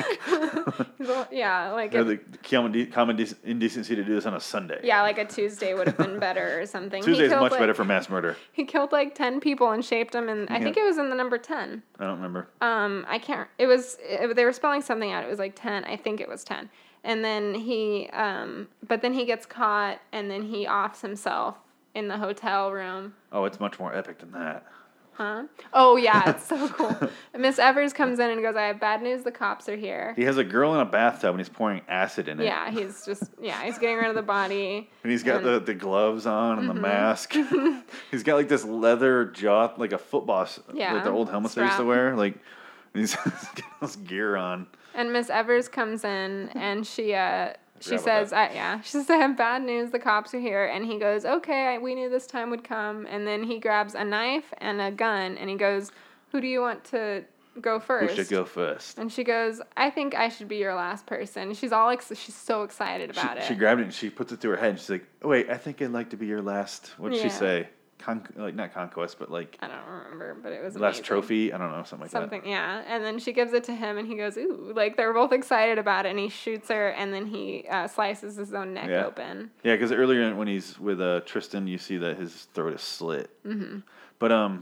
[1.31, 4.79] Yeah, like the common, common dec- indecency to do this on a Sunday.
[4.83, 7.01] Yeah, like a Tuesday would have been better or something.
[7.01, 8.37] Tuesday's killed, much like, better for mass murder.
[8.51, 11.15] He killed like ten people and shaped them, and I think it was in the
[11.15, 11.81] number ten.
[11.99, 12.47] I don't remember.
[12.61, 13.47] Um, I can't.
[13.57, 13.97] It was.
[14.01, 15.23] It, they were spelling something out.
[15.23, 15.83] It was like ten.
[15.85, 16.69] I think it was ten.
[17.03, 21.57] And then he, um, but then he gets caught, and then he offs himself
[21.95, 23.15] in the hotel room.
[23.31, 24.65] Oh, it's much more epic than that.
[25.13, 25.43] Huh?
[25.73, 27.09] Oh yeah, it's so cool.
[27.37, 29.23] Miss Evers comes in and goes, "I have bad news.
[29.23, 32.27] The cops are here." He has a girl in a bathtub and he's pouring acid
[32.27, 32.45] in it.
[32.45, 34.89] Yeah, he's just yeah, he's getting rid of the body.
[35.03, 35.65] And he's got And- Mm-hmm.
[35.65, 37.35] the, the gloves on and the mask.
[38.11, 41.63] he's got like this leather jaw, like a football, Yeah, like the old helmets they
[41.63, 42.15] used to wear.
[42.15, 42.35] Like
[42.93, 43.33] he's got
[43.81, 44.65] this gear on.
[44.95, 49.17] And Miss Evers comes in and she uh she says, I, yeah, she says, I
[49.17, 49.91] have bad news.
[49.91, 50.65] The cops are here.
[50.65, 53.05] And he goes, okay, I, we knew this time would come.
[53.07, 55.91] And then he grabs a knife and a gun and he goes,
[56.31, 57.25] who do you want to
[57.59, 58.15] go Who first?
[58.15, 58.97] should go first?
[58.97, 61.53] And she goes, I think I should be your last person.
[61.53, 63.43] She's all ex- she's so excited She, about it.
[63.43, 64.69] she grabbed it and she puts it to her head.
[64.69, 67.29] And she's like, oh, "Wait, I think I'd like to be your last." What'd she
[67.29, 67.67] say?
[68.01, 71.03] Con- like not conquest, but like I don't remember, but it was last amazing.
[71.03, 71.53] trophy.
[71.53, 72.21] I don't know, something like that.
[72.21, 72.83] Something, yeah.
[72.87, 75.77] And then she gives it to him, and he goes, "Ooh!" Like they're both excited
[75.77, 79.05] about it, and he shoots her, and then he uh, slices his own neck Yeah.
[79.05, 79.51] open.
[79.63, 83.29] Yeah, because earlier when he's with uh, Tristan, you see that his throat is slit.
[83.45, 83.79] Mm-hmm.
[84.19, 84.61] But um,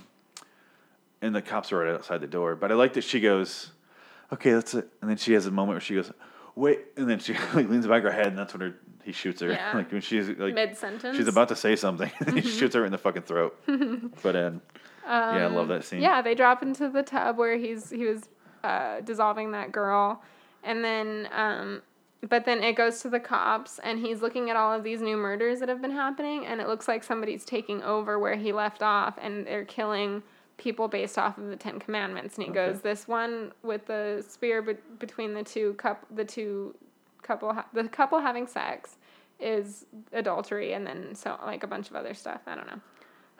[1.22, 2.56] and the cops are right outside the door.
[2.56, 3.72] But I like that she goes,
[4.34, 6.12] "Okay, that's it," and then she has a moment where she goes,
[6.56, 8.76] "Wait," and then she like leans back her head, and that's when her
[9.10, 9.50] he shoots her.
[9.52, 9.72] Yeah.
[9.76, 11.18] like when she's like Mid sentence.
[11.18, 13.60] she's about to say something, and he shoots her in the fucking throat.
[14.22, 14.62] but um,
[15.08, 16.02] yeah, I love that scene.
[16.02, 18.30] Yeah, they drop into the tub where he's he was
[18.64, 20.22] uh, dissolving that girl,
[20.64, 21.82] and then um,
[22.30, 25.18] but then it goes to the cops, and he's looking at all of these new
[25.18, 28.84] murders that have been happening, and it looks like somebody's taking over where he left
[28.84, 30.22] off, and they're killing
[30.58, 32.68] people based off of the Ten Commandments, and he Okay.
[32.72, 36.76] goes, "This one with the spear be- between the two cup the two
[37.24, 38.98] couple ha- the couple having sex."
[39.40, 42.42] Is adultery and then so like a bunch of other stuff.
[42.48, 42.80] I don't know.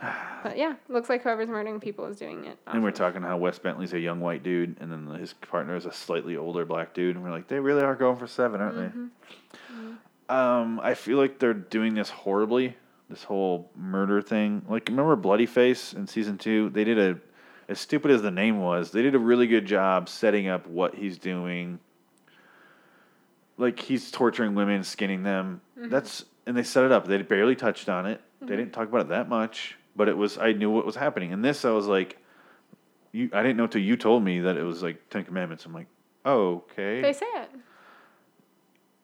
[0.44, 2.58] But yeah, looks like whoever's murdering people is doing it.
[2.68, 5.86] And we're talking how Wes Bentley's a young white dude, and then his partner is
[5.86, 8.78] a slightly older black dude, and we're like, they really are going for seven, aren't
[8.78, 9.08] Mm-hmm.
[10.30, 10.34] they?
[10.34, 12.78] Um, I feel like they're doing this horribly,
[13.10, 14.62] this whole murder thing.
[14.70, 16.70] Like, remember Bloody Face in season two?
[16.70, 17.20] They did a,
[17.68, 20.96] as stupid as the name was, they did a really good job setting up what
[20.96, 21.80] he's doing.
[23.60, 25.62] Like he's torturing women, skinning them.
[25.78, 25.90] Mm-hmm.
[25.90, 27.06] That's and they set it up.
[27.06, 28.22] They barely touched on it.
[28.42, 31.34] They didn't talk about it that much, but it was I knew what was happening.
[31.34, 32.18] And this I was like,
[33.12, 35.66] you I didn't know till you told me that it was like Ten Commandments.
[35.66, 35.88] I'm like,
[36.26, 37.02] oh, okay.
[37.02, 37.50] They say it.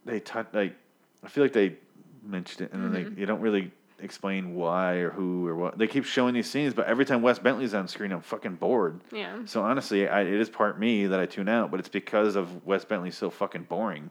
[0.05, 0.75] They touch like
[1.23, 1.75] I feel like they
[2.23, 3.15] mentioned it, and then Mm-hmm.
[3.15, 5.77] they you don't really explain why or who or what.
[5.77, 8.99] They keep showing these scenes, but every time Wes Bentley's on screen, I'm fucking bored.
[9.11, 9.39] Yeah.
[9.45, 12.65] So honestly, I, it is part me that I tune out, but it's because of
[12.65, 14.09] Wes Bentley's so fucking boring.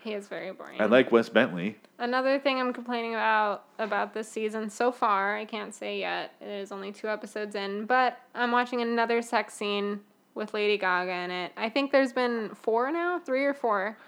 [0.00, 0.80] He is very boring.
[0.80, 1.76] I like Wes Bentley.
[1.98, 6.32] Another thing I'm complaining about about this season so far, I can't say yet.
[6.40, 10.00] It is only two episodes in, but I'm watching another sex scene
[10.34, 11.52] with Lady Gaga in it.
[11.56, 13.98] I think there's been four now, three or four,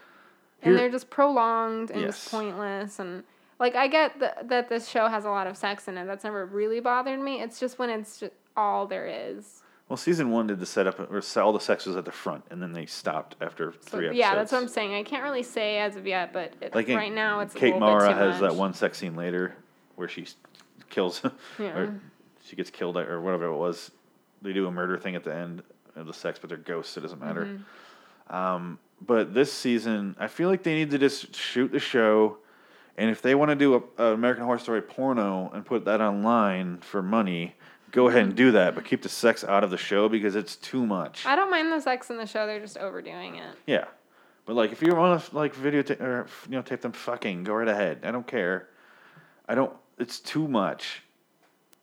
[0.63, 2.17] and Here- they're just prolonged and Yes.
[2.21, 2.99] just pointless.
[2.99, 3.25] And
[3.61, 6.07] like I get th- that this show has a lot of sex in it.
[6.07, 7.43] That's never really bothered me.
[7.43, 9.62] It's just when it's just all there is.
[9.93, 12.63] Well, season one did the setup, or all the sex was at the front, and
[12.63, 14.19] then they stopped after So, three episodes.
[14.19, 14.95] yeah, that's what I'm saying.
[14.95, 17.75] I can't really say as of yet, but it, Like in- right now it's Kate
[17.75, 19.55] a Mara has that one sex scene later
[19.97, 20.27] where she
[20.89, 21.21] kills,
[21.59, 21.77] Yeah.
[21.77, 22.01] or
[22.43, 23.91] she gets killed, or whatever it was.
[24.41, 25.63] They do a murder thing at the end
[25.95, 26.95] of the sex, but they're ghosts.
[26.95, 27.45] So It doesn't matter.
[27.45, 28.35] Mm-hmm.
[28.35, 32.39] Um, but this season, I feel like they need to just shoot the show,
[32.97, 36.01] and if they want to do a, a American Horror Story porno and put that
[36.01, 37.57] online for money,
[37.93, 38.75] go ahead and do that.
[38.75, 41.25] But keep the sex out of the show because it's too much.
[41.25, 42.47] I don't mind the sex in the show.
[42.47, 43.55] They're just overdoing it.
[43.67, 43.85] Yeah,
[44.45, 47.55] but like if you want to like videotape or you know tape them fucking, go
[47.55, 48.01] right ahead.
[48.03, 48.69] I don't care.
[49.49, 49.73] I don't.
[49.99, 51.03] It's too much.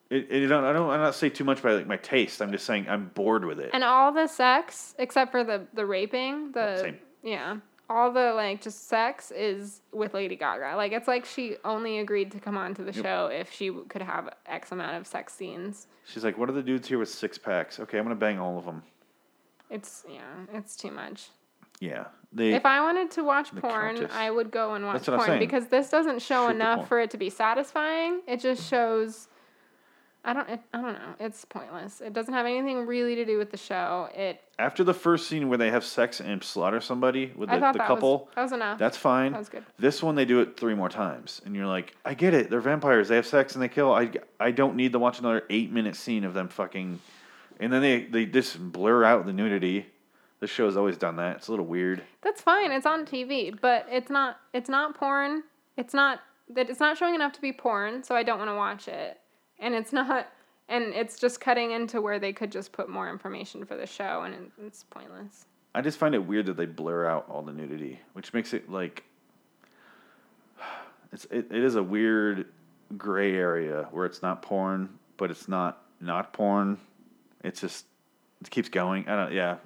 [0.09, 0.63] It, it don't.
[0.63, 0.89] I don't.
[0.89, 2.41] I'm not say too much by like my taste.
[2.41, 3.69] I'm just saying I'm bored with it.
[3.73, 6.97] And all the sex, except for the the raping, the Same.
[7.23, 7.57] yeah,
[7.89, 10.75] all the like just sex is with Lady Gaga.
[10.75, 13.03] Like it's like she only agreed to come on to the Yep.
[13.03, 15.87] show if she could have X amount of sex scenes.
[16.05, 17.79] She's like, "What are the dudes here with six packs?
[17.79, 18.83] Okay, I'm gonna bang all of them."
[19.69, 20.21] It's yeah,
[20.53, 21.29] it's too much.
[21.79, 22.53] Yeah, they.
[22.53, 24.11] If I wanted to watch porn, Countess.
[24.13, 26.87] I would go and watch That's what I'm porn because this doesn't show Shoot enough
[26.89, 28.21] for it to be satisfying.
[28.27, 29.28] It just shows.
[30.23, 30.49] I don't.
[30.49, 31.15] It, I don't know.
[31.19, 32.01] It's pointless.
[32.01, 34.09] It doesn't have anything really to do with the show.
[34.13, 34.41] It.
[34.59, 37.73] After the first scene where they have sex and slaughter somebody with I the, thought
[37.73, 38.77] the that couple, was that was enough.
[38.77, 39.31] that's fine.
[39.31, 39.63] That was good.
[39.77, 42.49] This one they do it three more times, and you're like, I get it.
[42.49, 43.07] They're vampires.
[43.07, 43.93] They have sex and they kill.
[43.93, 46.99] I, I don't need to watch another eight minute scene of them fucking.
[47.61, 49.85] And then they they just blur out the nudity.
[50.41, 51.37] This show's always done that.
[51.37, 52.01] It's a little weird.
[52.21, 52.71] That's fine.
[52.71, 54.37] It's on TV, but it's not.
[54.53, 55.43] It's not porn.
[55.77, 56.69] It's not that.
[56.69, 59.19] It's not showing enough to be porn, so I don't want to watch it.
[59.59, 60.27] And it's not.
[60.67, 64.21] And it's just cutting into where they could just put more information for the show,
[64.21, 65.45] and it's pointless.
[65.73, 68.69] I just find it weird that they blur out all the nudity, which makes it
[68.69, 69.03] like
[71.11, 72.47] it's it, it is a weird
[72.97, 76.77] gray area where it's not porn, but it's not not porn.
[77.43, 77.85] It's just
[78.41, 79.07] it keeps going.
[79.07, 79.33] I don't.
[79.33, 79.57] Yeah,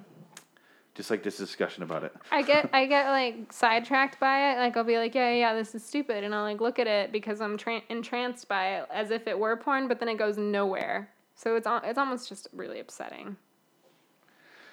[0.94, 2.14] just like this discussion about it.
[2.30, 4.58] I get I get like sidetracked by it.
[4.58, 7.12] Like I'll be like, yeah, yeah, this is stupid, and I'll like look at it
[7.12, 10.38] because I'm tra- entranced by it as if it were porn, but then it goes
[10.38, 11.10] nowhere.
[11.34, 13.36] So it's it's almost just really upsetting.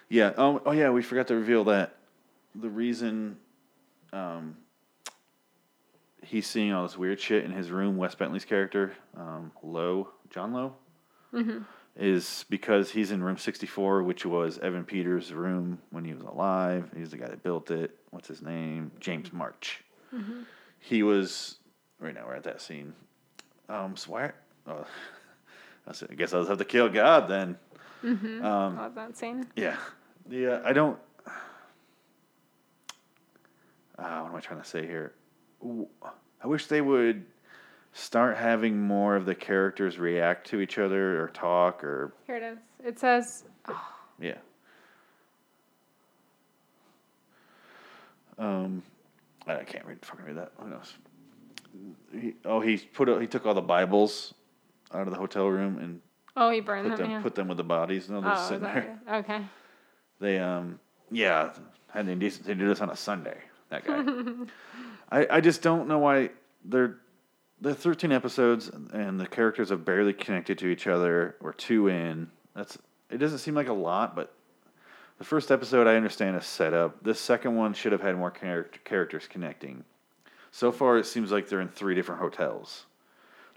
[0.10, 0.34] Yeah.
[0.38, 0.89] Oh, oh yeah.
[0.89, 1.95] We forgot to reveal that
[2.53, 3.38] the reason
[4.13, 4.57] um,
[6.21, 10.53] he's seeing all this weird shit in his room, Wes Bentley's character, um, Lowe, John
[10.53, 10.75] Lowe,
[11.95, 16.89] is because he's in room 64, which was Evan Peters' room when he was alive.
[16.95, 17.95] He's the guy that built it.
[18.12, 18.91] What's his name?
[18.99, 19.84] James March.
[20.80, 21.58] He was,
[21.99, 22.93] right now we're at that scene.
[23.69, 24.32] Um, so why?
[24.67, 24.86] Oh,
[25.88, 27.58] I said, I guess I'll have to kill God then.
[28.04, 29.47] Um, Love that scene.
[29.56, 29.77] Yeah.
[30.30, 30.97] Yeah, I don't.
[33.99, 35.13] Uh, what am I trying to say here?
[36.43, 37.23] I wish they would
[37.93, 42.13] start having more of the characters react to each other or talk or.
[42.25, 42.58] Here it is.
[42.84, 43.88] It says, Oh.
[44.19, 44.36] Yeah.
[48.38, 48.84] Um,
[49.47, 50.51] I can't read fucking read that.
[50.60, 50.93] Who knows?
[52.13, 54.34] He, oh, he put he took all the Bibles
[54.93, 56.01] out of the hotel room and
[56.36, 57.21] "Oh, he burned put them." them yeah.
[57.21, 58.10] put them with the bodies.
[58.10, 58.99] No, they're oh, sitting there.
[59.12, 59.41] Okay.
[60.19, 60.80] They um
[61.12, 61.54] yeah
[61.89, 63.38] had the indecency to do this on a Sunday.
[63.69, 64.04] That guy.
[65.12, 66.30] I I just don't know why
[66.65, 66.97] they're
[67.62, 71.36] they're thirteen episodes and the characters have barely connected to each other.
[71.39, 72.30] We're two in.
[72.56, 72.78] That's
[73.10, 74.34] it doesn't seem like a lot, but
[75.17, 77.04] the first episode I understand is set up.
[77.04, 79.84] The second one should have had more character, characters connecting.
[80.52, 82.86] So far, it seems like they're in three different hotels.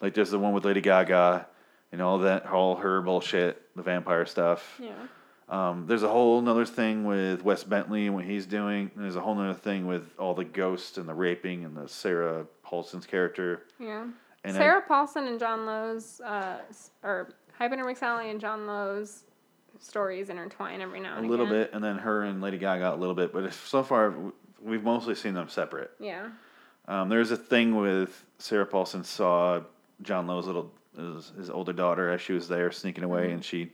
[0.01, 1.47] Like there's the one with Lady Gaga
[1.93, 4.81] and all that, all her bullshit, the vampire stuff.
[4.81, 4.93] Yeah.
[5.49, 8.91] Um, there's a whole another thing with Wes Bentley and what he's doing.
[8.95, 11.89] And there's a whole other thing with all the ghosts and the raping and the
[11.89, 13.63] Sarah Paulson's character.
[13.79, 14.07] Yeah.
[14.43, 16.59] And Sarah Paulson and John Lowe's, uh,
[17.03, 19.25] or Hypodermic Sally and John Lowe's
[19.81, 21.59] stories intertwine every now and a little again.
[21.63, 23.33] bit, and then her and Lady Gaga a little bit.
[23.33, 24.15] But so far,
[24.63, 25.93] we've mostly seen them separate.
[25.99, 26.29] Yeah.
[26.89, 29.63] Um, there's a thing with Sarah Paulson saw
[30.03, 33.35] John Lowe's little his, his older daughter as she was there sneaking away, Mm-hmm.
[33.35, 33.73] and she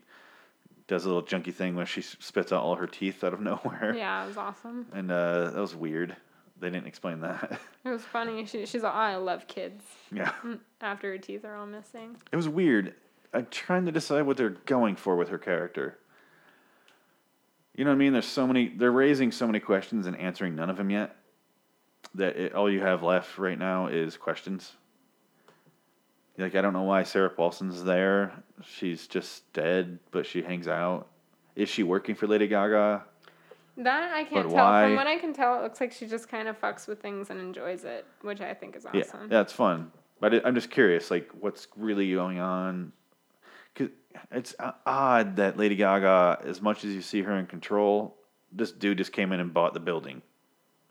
[0.87, 3.95] does a little junky thing where she spits out all her teeth out of nowhere.
[3.97, 4.87] Yeah, it was awesome.
[4.93, 6.17] And uh, that was weird.
[6.61, 7.59] They didn't explain that.
[7.85, 8.45] It was funny.
[8.45, 9.83] She, she's like, I love kids.
[10.13, 10.33] yeah.
[10.45, 12.15] Mm, after her teeth are all missing.
[12.31, 12.93] It was weird.
[13.33, 15.97] I'm trying to decide what they're going for with her character.
[17.75, 18.13] You know what I mean?
[18.13, 18.69] There's so many.
[18.69, 21.17] They're raising so many questions and answering none of them yet.
[22.17, 24.73] That it, all you have left right now is questions.
[26.37, 28.33] Like I don't know why Sarah Paulson's there.
[28.63, 31.07] She's just dead, but she hangs out.
[31.57, 33.05] Is she working for Lady Gaga?
[33.85, 34.65] That I can't But tell.
[34.67, 37.01] why- From what I can tell, it looks like she just kind of fucks with
[37.01, 39.23] things and enjoys it, which I think is awesome.
[39.23, 39.91] Yeah, that's fun.
[40.21, 42.93] But it, I'm just curious, like, what's really going on?
[43.75, 43.89] Cause
[44.31, 48.17] it's uh, odd that Lady Gaga, as much as you see her in control,
[48.53, 50.21] this dude just came in and bought the building.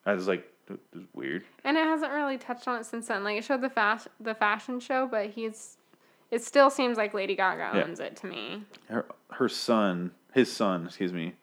[0.06, 1.44] I was like, this is weird.
[1.64, 3.24] And it hasn't really touched on it since then.
[3.24, 5.78] Like it showed the fast the fashion show, but he's
[6.32, 7.84] it still seems like Lady Gaga Yeah.
[7.84, 8.64] owns it to me.
[8.88, 11.34] Her, her son, his son, excuse me,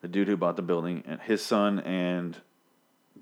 [0.00, 2.36] the dude who bought the building, and his son and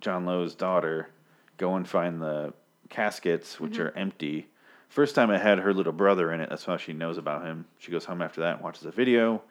[0.00, 1.10] John Lowe's daughter
[1.56, 2.52] go and find the
[2.88, 4.48] caskets, which are empty.
[4.88, 6.48] First time it had her little brother in it.
[6.48, 7.66] That's how she knows about him.
[7.78, 9.42] She goes home after that and watches a video.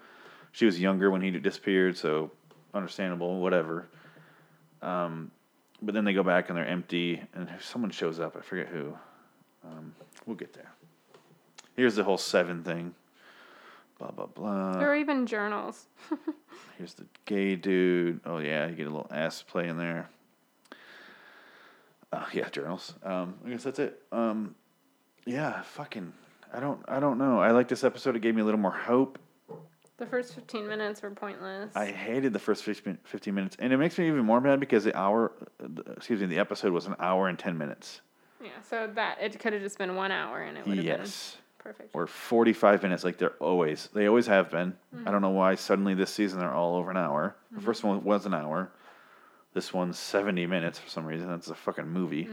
[0.51, 2.31] She was younger when he disappeared, so
[2.73, 3.87] understandable, whatever.
[4.81, 5.31] Um,
[5.81, 8.35] but then they go back and they're empty, and someone shows up.
[8.35, 8.97] I forget who.
[9.63, 9.93] Um,
[10.25, 10.71] we'll get there.
[11.75, 12.95] Here's the whole seven thing.
[13.99, 14.77] Blah blah blah.
[14.77, 15.87] were even journals.
[16.77, 18.19] Here's the gay dude.
[18.25, 20.09] Oh yeah, you get a little ass play in there.
[22.11, 22.93] Uh, yeah, journals.
[23.03, 24.01] Um, I guess that's it.
[24.11, 24.55] Um,
[25.25, 26.13] yeah, fucking.
[26.53, 26.79] I don't.
[26.87, 27.39] I don't know.
[27.39, 28.15] I like this episode.
[28.15, 29.19] It gave me a little more hope.
[29.97, 31.75] The first fifteen minutes were pointless.
[31.75, 34.83] I hated the first 15 15 minutes, and it makes me even more mad because
[34.83, 35.31] the hour,
[35.95, 38.01] excuse me, the episode was an hour and ten minutes.
[38.41, 41.31] yeah, so that it could have just been one hour and it would have Yes.
[41.31, 41.93] been perfect.
[41.93, 43.89] Or forty five minutes, like they're always.
[43.93, 44.73] They always have been.
[45.05, 47.35] I don't know why suddenly this season they're all over an hour.
[47.51, 48.71] The first one was an hour.
[49.53, 51.27] This one's seventy minutes for some reason.
[51.27, 52.29] That's a fucking movie.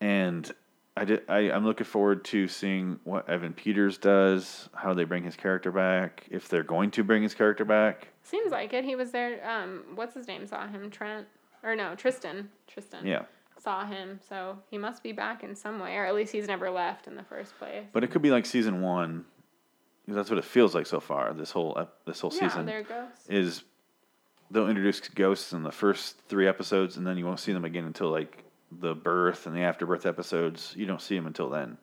[0.00, 0.50] And
[0.96, 1.22] I did.
[1.28, 5.72] I, I'm looking forward to seeing what Evan Peters does, how they bring his character
[5.72, 8.08] back, if they're going to bring his character back.
[8.22, 8.84] Seems like it.
[8.84, 9.40] He was there.
[9.48, 10.46] Um, what's his name?
[10.46, 10.90] Saw him.
[10.90, 11.26] Trent
[11.62, 11.94] or no?
[11.94, 12.50] Tristan.
[12.66, 13.06] Tristan.
[13.06, 13.22] Yeah,
[13.62, 16.68] Saw him, so he must be back in some way, or at least he's never
[16.70, 17.84] left in the first place.
[17.92, 19.24] but it could be like season one.
[20.06, 21.32] 'cause That's what it feels like so far.
[21.32, 22.84] This whole ep- this whole yeah, season there
[23.28, 23.62] is
[24.50, 27.84] they'll introduce ghosts in the first three episodes, and then you won't see them again
[27.84, 31.78] until like the birth and the afterbirth episodes, you don't see them until then.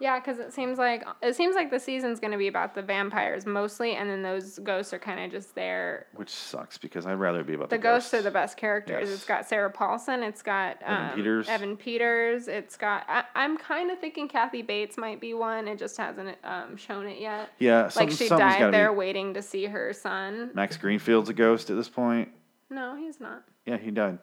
[0.00, 2.82] Yeah, because it seems like it seems like the season's going to be about the
[2.82, 6.06] vampires mostly, and then those ghosts are kind of just there.
[6.14, 9.08] Which sucks because I'd rather be about The the, ghosts are the best characters.
[9.08, 9.16] Yes.
[9.16, 10.22] It's got Sarah Paulson.
[10.22, 11.48] It's got um, Evan Peters.
[11.48, 12.48] Evan Peters.
[12.48, 13.04] It's got.
[13.08, 15.66] I, I'm kind of thinking Kathy Bates might be one.
[15.66, 17.50] It just hasn't um, shown it yet.
[17.58, 18.98] Yeah, like she died there Be.
[18.98, 20.50] waiting to see her son.
[20.54, 22.28] Max Greenfield's a ghost at this point.
[22.70, 23.44] No, he's not.
[23.66, 24.18] Yeah, he died.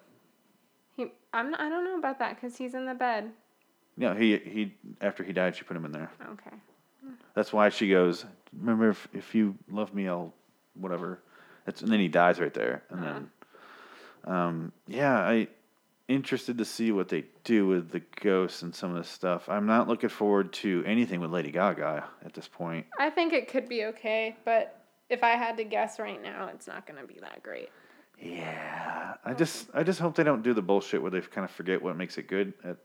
[0.96, 1.08] He.
[1.34, 1.52] I'm.
[1.52, 3.32] Not, I don't know about that because he's in the bed.
[3.98, 6.12] Yeah, he he after he died, she put him in there.
[6.34, 6.56] Okay.
[7.34, 8.26] That's why she goes.
[8.58, 10.34] Remember, if if you love me, I'll
[10.74, 11.20] whatever.
[11.66, 13.30] That's and then he dies right there, and then,
[14.26, 15.48] um, yeah, I
[16.08, 19.50] interested to see what they do with the ghosts and some of this stuff.
[19.50, 22.86] I'm not looking forward to anything with Lady Gaga at this point.
[23.00, 24.80] I think it could be okay, but
[25.10, 27.70] if I had to guess right now, it's not going to be that great.
[28.22, 31.52] Yeah, I just I just hope they don't do the bullshit where they kind of
[31.52, 32.78] forget what makes it good at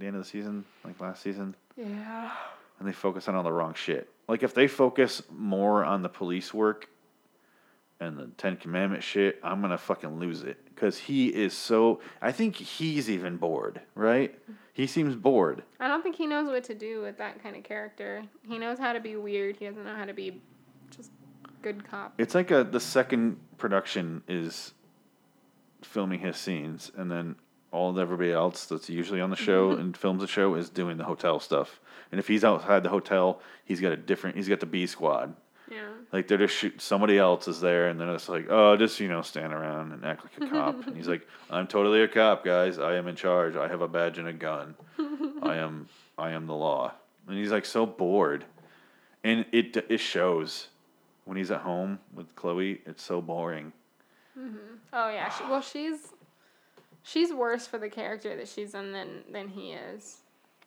[0.00, 2.32] the end of the season, like last season, Yeah.
[2.78, 4.10] and they focus on all the wrong shit.
[4.26, 6.88] Like if they focus more on the police work
[8.00, 12.00] and the Ten Commandment shit, I'm gonna fucking lose it because he is so.
[12.22, 14.36] I think he's even bored, right?
[14.72, 15.62] He seems bored.
[15.78, 18.22] I don't think he knows what to do with that kind of character.
[18.48, 19.56] He knows how to be weird.
[19.56, 20.40] He doesn't know how to be
[20.90, 21.10] just
[21.60, 22.14] good cop.
[22.16, 24.72] It's like a the second production is
[25.82, 27.36] filming his scenes, and then
[27.72, 29.80] all of everybody else that's usually on the show mm-hmm.
[29.80, 31.80] and films the show is doing the hotel stuff.
[32.10, 34.36] And if he's outside the hotel, he's got a different.
[34.36, 35.34] He's got the B squad.
[35.70, 35.88] Yeah.
[36.12, 36.82] Like they're just shoot.
[36.82, 40.04] Somebody else is there, and they're just like, oh, just you know, stand around and
[40.04, 40.86] act like a cop.
[40.86, 42.80] and he's like, I'm totally a cop, guys.
[42.80, 43.54] I am in charge.
[43.54, 44.74] I have a badge and a gun.
[45.42, 45.88] I am.
[46.18, 46.92] I am the law.
[47.28, 48.44] And he's like so bored,
[49.22, 50.68] and it it shows
[51.24, 52.80] when he's at home with Chloe.
[52.86, 53.72] It's so boring.
[54.36, 54.56] Mm-hmm.
[54.92, 55.28] Oh yeah.
[55.30, 56.08] She, well, she's
[57.02, 60.18] she's worse for the character that she's in than than he is.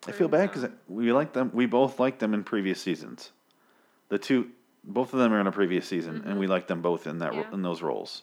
[0.06, 1.50] I feel bad because we like them.
[1.54, 3.30] We both liked them in previous seasons.
[4.10, 4.50] The two,
[4.84, 7.32] both of them are in a previous season, and we like them both in that
[7.32, 7.50] ro- Mm-hmm.
[7.50, 7.54] Yeah.
[7.54, 8.22] in those roles.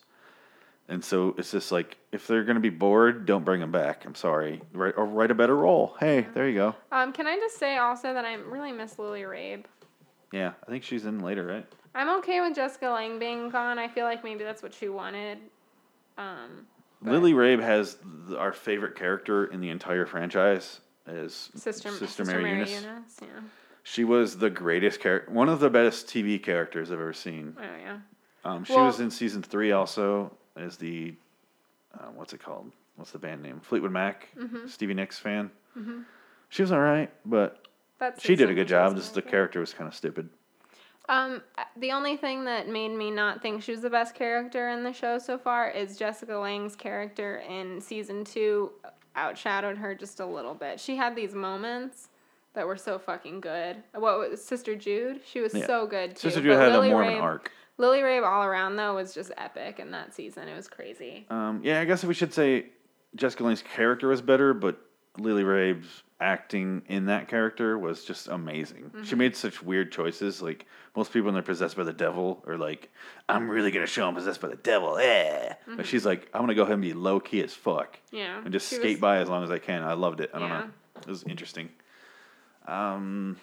[0.88, 4.06] And so it's just like if they're gonna be bored, don't bring them back.
[4.06, 4.62] I'm sorry.
[4.74, 5.96] Write or write a better role.
[6.00, 6.76] Hey, there you go.
[6.92, 9.64] Um, can I just say also that I really miss Lily Rabe.
[10.32, 11.66] Yeah, I think she's in later, right?
[11.96, 13.80] I'm okay with Jessica Lange being gone.
[13.80, 15.40] I feel like maybe that's what she wanted.
[16.18, 16.68] Um,
[17.02, 22.26] but Lily Rabe has th- our favorite character in the entire franchise is Sister, Sister,
[22.26, 22.72] Mary, Eunice.
[22.72, 23.28] Eunice, Yeah.
[23.84, 27.56] She was the greatest character, one of the best TV characters I've ever seen.
[27.60, 27.98] Oh yeah.
[28.46, 31.16] Um, she Well- was in season three also as the,
[32.00, 32.72] uh, what's it called?
[32.96, 33.60] What's the band name?
[33.62, 34.28] Fleetwood Mac.
[34.38, 34.68] Mm-hmm.
[34.68, 35.50] Stevie Nicks fan.
[36.50, 37.66] She was all right, but
[37.98, 38.96] That's she did a good job.
[38.96, 40.30] Just the character was kind of stupid.
[41.12, 41.42] Um,
[41.76, 44.94] the only thing that made me not think she was the best character in the
[44.94, 48.72] show so far is Jessica Lange's character in season two
[49.18, 50.80] outshadowed her just a little bit.
[50.80, 52.08] She had these moments
[52.54, 53.78] that were so fucking good.
[53.94, 55.20] What was Sister Jude?
[55.26, 55.68] She was Yeah.
[55.68, 56.30] so good too.
[56.30, 57.52] Sister Jude But had a Lily more of an Rabe- arc.
[57.78, 60.48] Lily Rabe all around though was just epic in that season.
[60.48, 61.26] It was crazy.
[61.30, 62.68] Um, yeah, I guess we should say
[63.16, 64.78] Jessica Lange's character was better, but
[65.18, 68.84] Lily Rabe's acting in that character was just amazing.
[68.84, 69.04] Mm-hmm.
[69.04, 70.42] She made such weird choices.
[70.42, 72.90] Like most people when they're possessed by the devil are like,
[73.28, 75.54] "I'm really gonna show I'm possessed by the devil." Eh.
[75.76, 78.40] But she's like, "I'm gonna go ahead and be low key as fuck Yeah.
[78.44, 80.30] and just skate was- by as long as I can." I loved it.
[80.34, 80.60] I don't Yeah.
[80.62, 80.70] know.
[81.02, 81.70] It was interesting.
[82.68, 83.38] Um,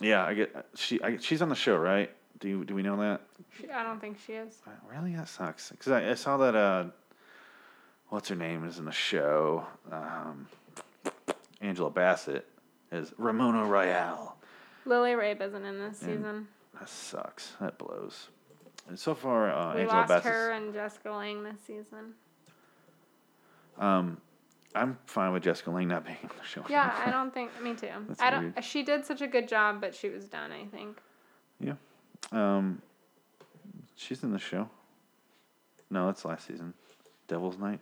[0.00, 1.02] yeah, I get she.
[1.02, 2.10] I, she's on the show, right?
[2.38, 3.20] Do you, do we know that?
[3.58, 4.58] She, I don't think she is.
[4.66, 5.70] Uh, Really, that sucks.
[5.70, 6.54] Because I, I saw that.
[6.54, 6.84] Uh,
[8.08, 9.64] what's her name is in the show?
[9.90, 10.46] Um,
[11.62, 12.46] Angela Bassett
[12.90, 14.36] is Ramona Royale.
[14.84, 16.48] Lily Rabe isn't in this And- season.
[16.78, 17.52] That sucks.
[17.60, 18.28] That blows.
[18.88, 20.32] And so far, uh, We Angela lost Bassett.
[20.32, 22.14] her and Jessica Lange this season.
[23.78, 24.20] Um,
[24.74, 26.64] I'm fine with Jessica Lange not being on the show.
[26.68, 27.50] Yeah, I don't think.
[27.62, 27.88] Me too.
[28.08, 28.52] That's I don't.
[28.54, 28.64] weird.
[28.64, 30.50] She did such a good job, but she was done.
[30.50, 31.00] I think.
[31.60, 31.74] Yeah.
[32.32, 32.82] Um,
[33.94, 34.68] she's in the show.
[35.90, 36.72] No, that's last season.
[37.28, 37.80] Devil's Night.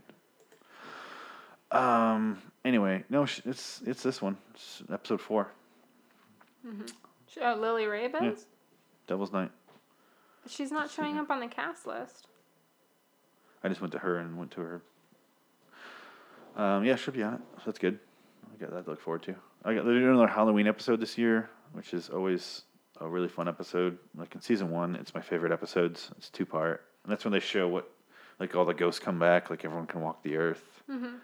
[1.70, 2.42] Um.
[2.64, 4.36] Anyway, no, it's it's this one.
[4.54, 5.52] It's episode four.
[7.26, 8.32] She- Oh, Lily Rabe Yeah.
[9.06, 9.50] Devil's Night.
[10.48, 12.26] She's not showing up on the cast list.
[13.62, 14.82] I just went to her and went to her.
[16.56, 17.40] Um, yeah, she'll be on it.
[17.58, 17.98] So that's good.
[18.52, 19.34] I got that to look forward to.
[19.64, 22.62] I got they're doing another Halloween episode this year, which is always
[23.00, 23.96] a really fun episode.
[24.16, 26.10] Like in season one, it's my favorite episodes.
[26.18, 27.88] It's two part, and that's when they show what,
[28.38, 30.82] like all the ghosts come back, like everyone can walk the earth.
[30.90, 31.16] Mm-hmm.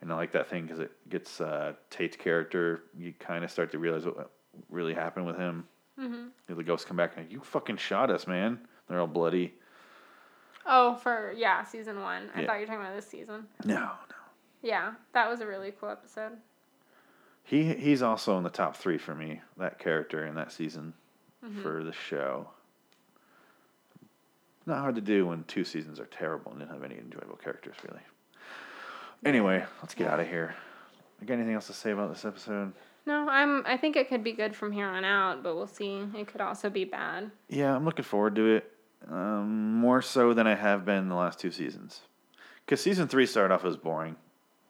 [0.00, 2.84] And I like that thing because it gets uh, Tate's character.
[2.96, 4.30] You kind of start to realize what
[4.70, 5.64] really happened with him.
[5.98, 6.54] Mm-hmm.
[6.54, 8.58] The ghosts come back and you fucking shot us, man.
[8.88, 9.54] They're all bloody.
[10.66, 12.30] Oh, for yeah, season one.
[12.34, 13.46] I thought you were talking about this season.
[13.64, 13.90] No, no.
[14.62, 16.32] Yeah, that was a really cool episode.
[17.44, 19.40] He he's also in the top three for me.
[19.58, 20.94] That character in that season
[21.44, 21.62] Mm-hmm.
[21.62, 22.50] for the show.
[24.66, 27.76] Not hard to do when two seasons are terrible and didn't have any enjoyable characters
[27.82, 28.02] really.
[29.24, 30.54] Anyway, let's get out of here.
[31.20, 32.72] You got anything else to say about this episode?
[33.06, 33.64] No, I'm.
[33.66, 36.02] I think it could be good from here on out, but we'll see.
[36.14, 37.30] It could also be bad.
[37.48, 38.72] Yeah, I'm looking forward to it.
[39.10, 42.00] Um, more so than I have been the last two seasons.
[42.64, 44.16] Because season three started off as boring.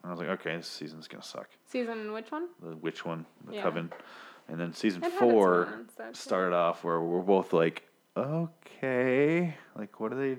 [0.02, 1.48] I was like, okay, this season's gonna suck.
[1.66, 2.48] Season which one?
[2.62, 3.62] The which one, the Yeah.
[3.62, 3.92] coven,
[4.48, 7.82] and then season It four started off where we're both like,
[8.16, 10.38] okay, like what are they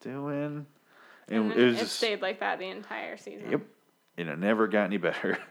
[0.00, 0.66] doing?
[1.28, 3.50] And, And it was it just stayed like that the entire season.
[3.50, 3.62] yep,
[4.16, 5.38] and it never got any better.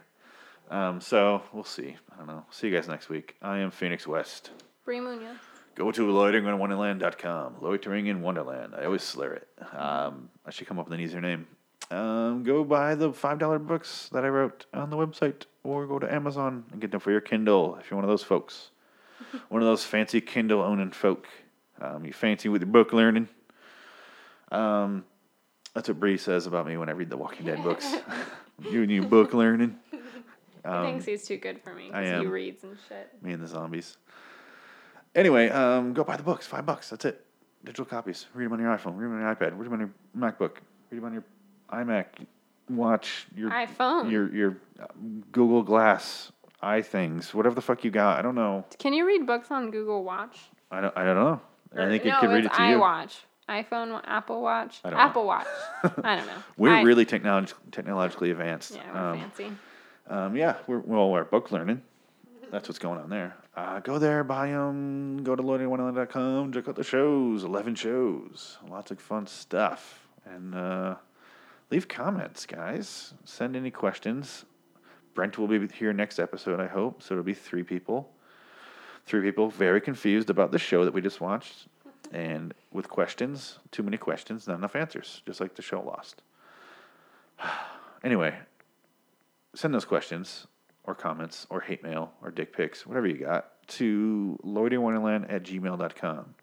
[0.71, 1.95] Um, so we'll see.
[2.11, 2.43] I don't know.
[2.49, 3.35] See you guys next week.
[3.39, 4.49] I am Phoenix West.
[4.83, 5.37] Brie Munoz.
[5.75, 7.57] Go to loiteringinwonderland.com.
[7.61, 8.73] Loitering in Wonderland.
[8.75, 9.47] I always slur it.
[9.77, 11.45] Um, I should come up with an easier name.
[11.91, 16.11] Um, go buy the $5 books that I wrote on the website or go to
[16.11, 18.71] Amazon and get them for your Kindle if you're one of those folks.
[19.49, 21.27] one of those fancy Kindle owning folk.
[21.79, 23.27] Um, you fancy with your book learning.
[24.51, 25.05] Um,
[25.75, 27.93] that's what Bree says about me when I read the Walking Dead books.
[28.71, 29.77] you and your book learning.
[29.91, 29.99] he
[30.63, 33.11] thinks he's too good for me Um, because he reads and shit.
[33.21, 33.97] Me and the zombies.
[35.13, 36.47] Anyway, um, go buy the books.
[36.47, 36.89] Five bucks.
[36.89, 37.25] That's it.
[37.63, 38.25] Digital copies.
[38.33, 38.97] Read them on your iPhone.
[38.97, 39.57] Read them on your iPad.
[39.57, 40.57] Read them on your MacBook.
[40.89, 41.23] Read them on your
[41.71, 42.05] iMac.
[42.69, 44.09] Watch your iPhone.
[44.09, 44.87] your your uh,
[45.31, 47.33] Google Glass eye things.
[47.33, 48.17] Whatever the fuck you got.
[48.17, 48.65] I don't know.
[48.79, 50.39] Can you read books on Google Watch?
[50.71, 50.97] I don't.
[50.97, 51.41] I don't know.
[51.73, 52.83] I think it could read it to you.
[53.49, 54.97] iPhone, Apple Watch, don't know.
[54.99, 55.47] Apple Watch.
[56.03, 56.43] I don't know.
[56.57, 58.75] We're I- really technolog- technologically advanced.
[58.75, 59.51] yeah, we're Um, fancy.
[60.07, 61.81] Um, yeah, we're well, we're book learning.
[62.51, 63.35] That's what's going on there.
[63.55, 65.23] Uh, go there, buy them.
[65.23, 66.51] Go to loadingwonderland.com.
[66.53, 67.43] Check out the shows.
[67.43, 68.57] Eleven shows.
[68.69, 70.07] Lots of fun stuff.
[70.25, 70.95] And uh,
[71.71, 73.13] leave comments, guys.
[73.25, 74.45] Send any questions.
[75.13, 77.01] Brent will be here next episode, I hope.
[77.01, 78.11] So it'll be three people.
[79.05, 81.67] Three people very confused about the show that we just watched,
[82.11, 83.59] and with questions.
[83.71, 85.21] Too many questions, not enough answers.
[85.25, 86.21] Just like the show lost.
[88.03, 88.35] anyway,
[89.53, 90.47] send those questions
[90.83, 96.35] or comments or hate mail or dick pics, whatever you got, to loiteringwonderland at gmail.com.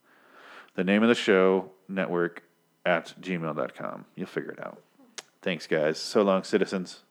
[0.74, 2.42] The name of the show, network
[2.84, 4.04] at gmail.com.
[4.16, 4.82] You'll figure it out.
[5.42, 5.98] Thanks, guys.
[5.98, 7.02] So long, citizens.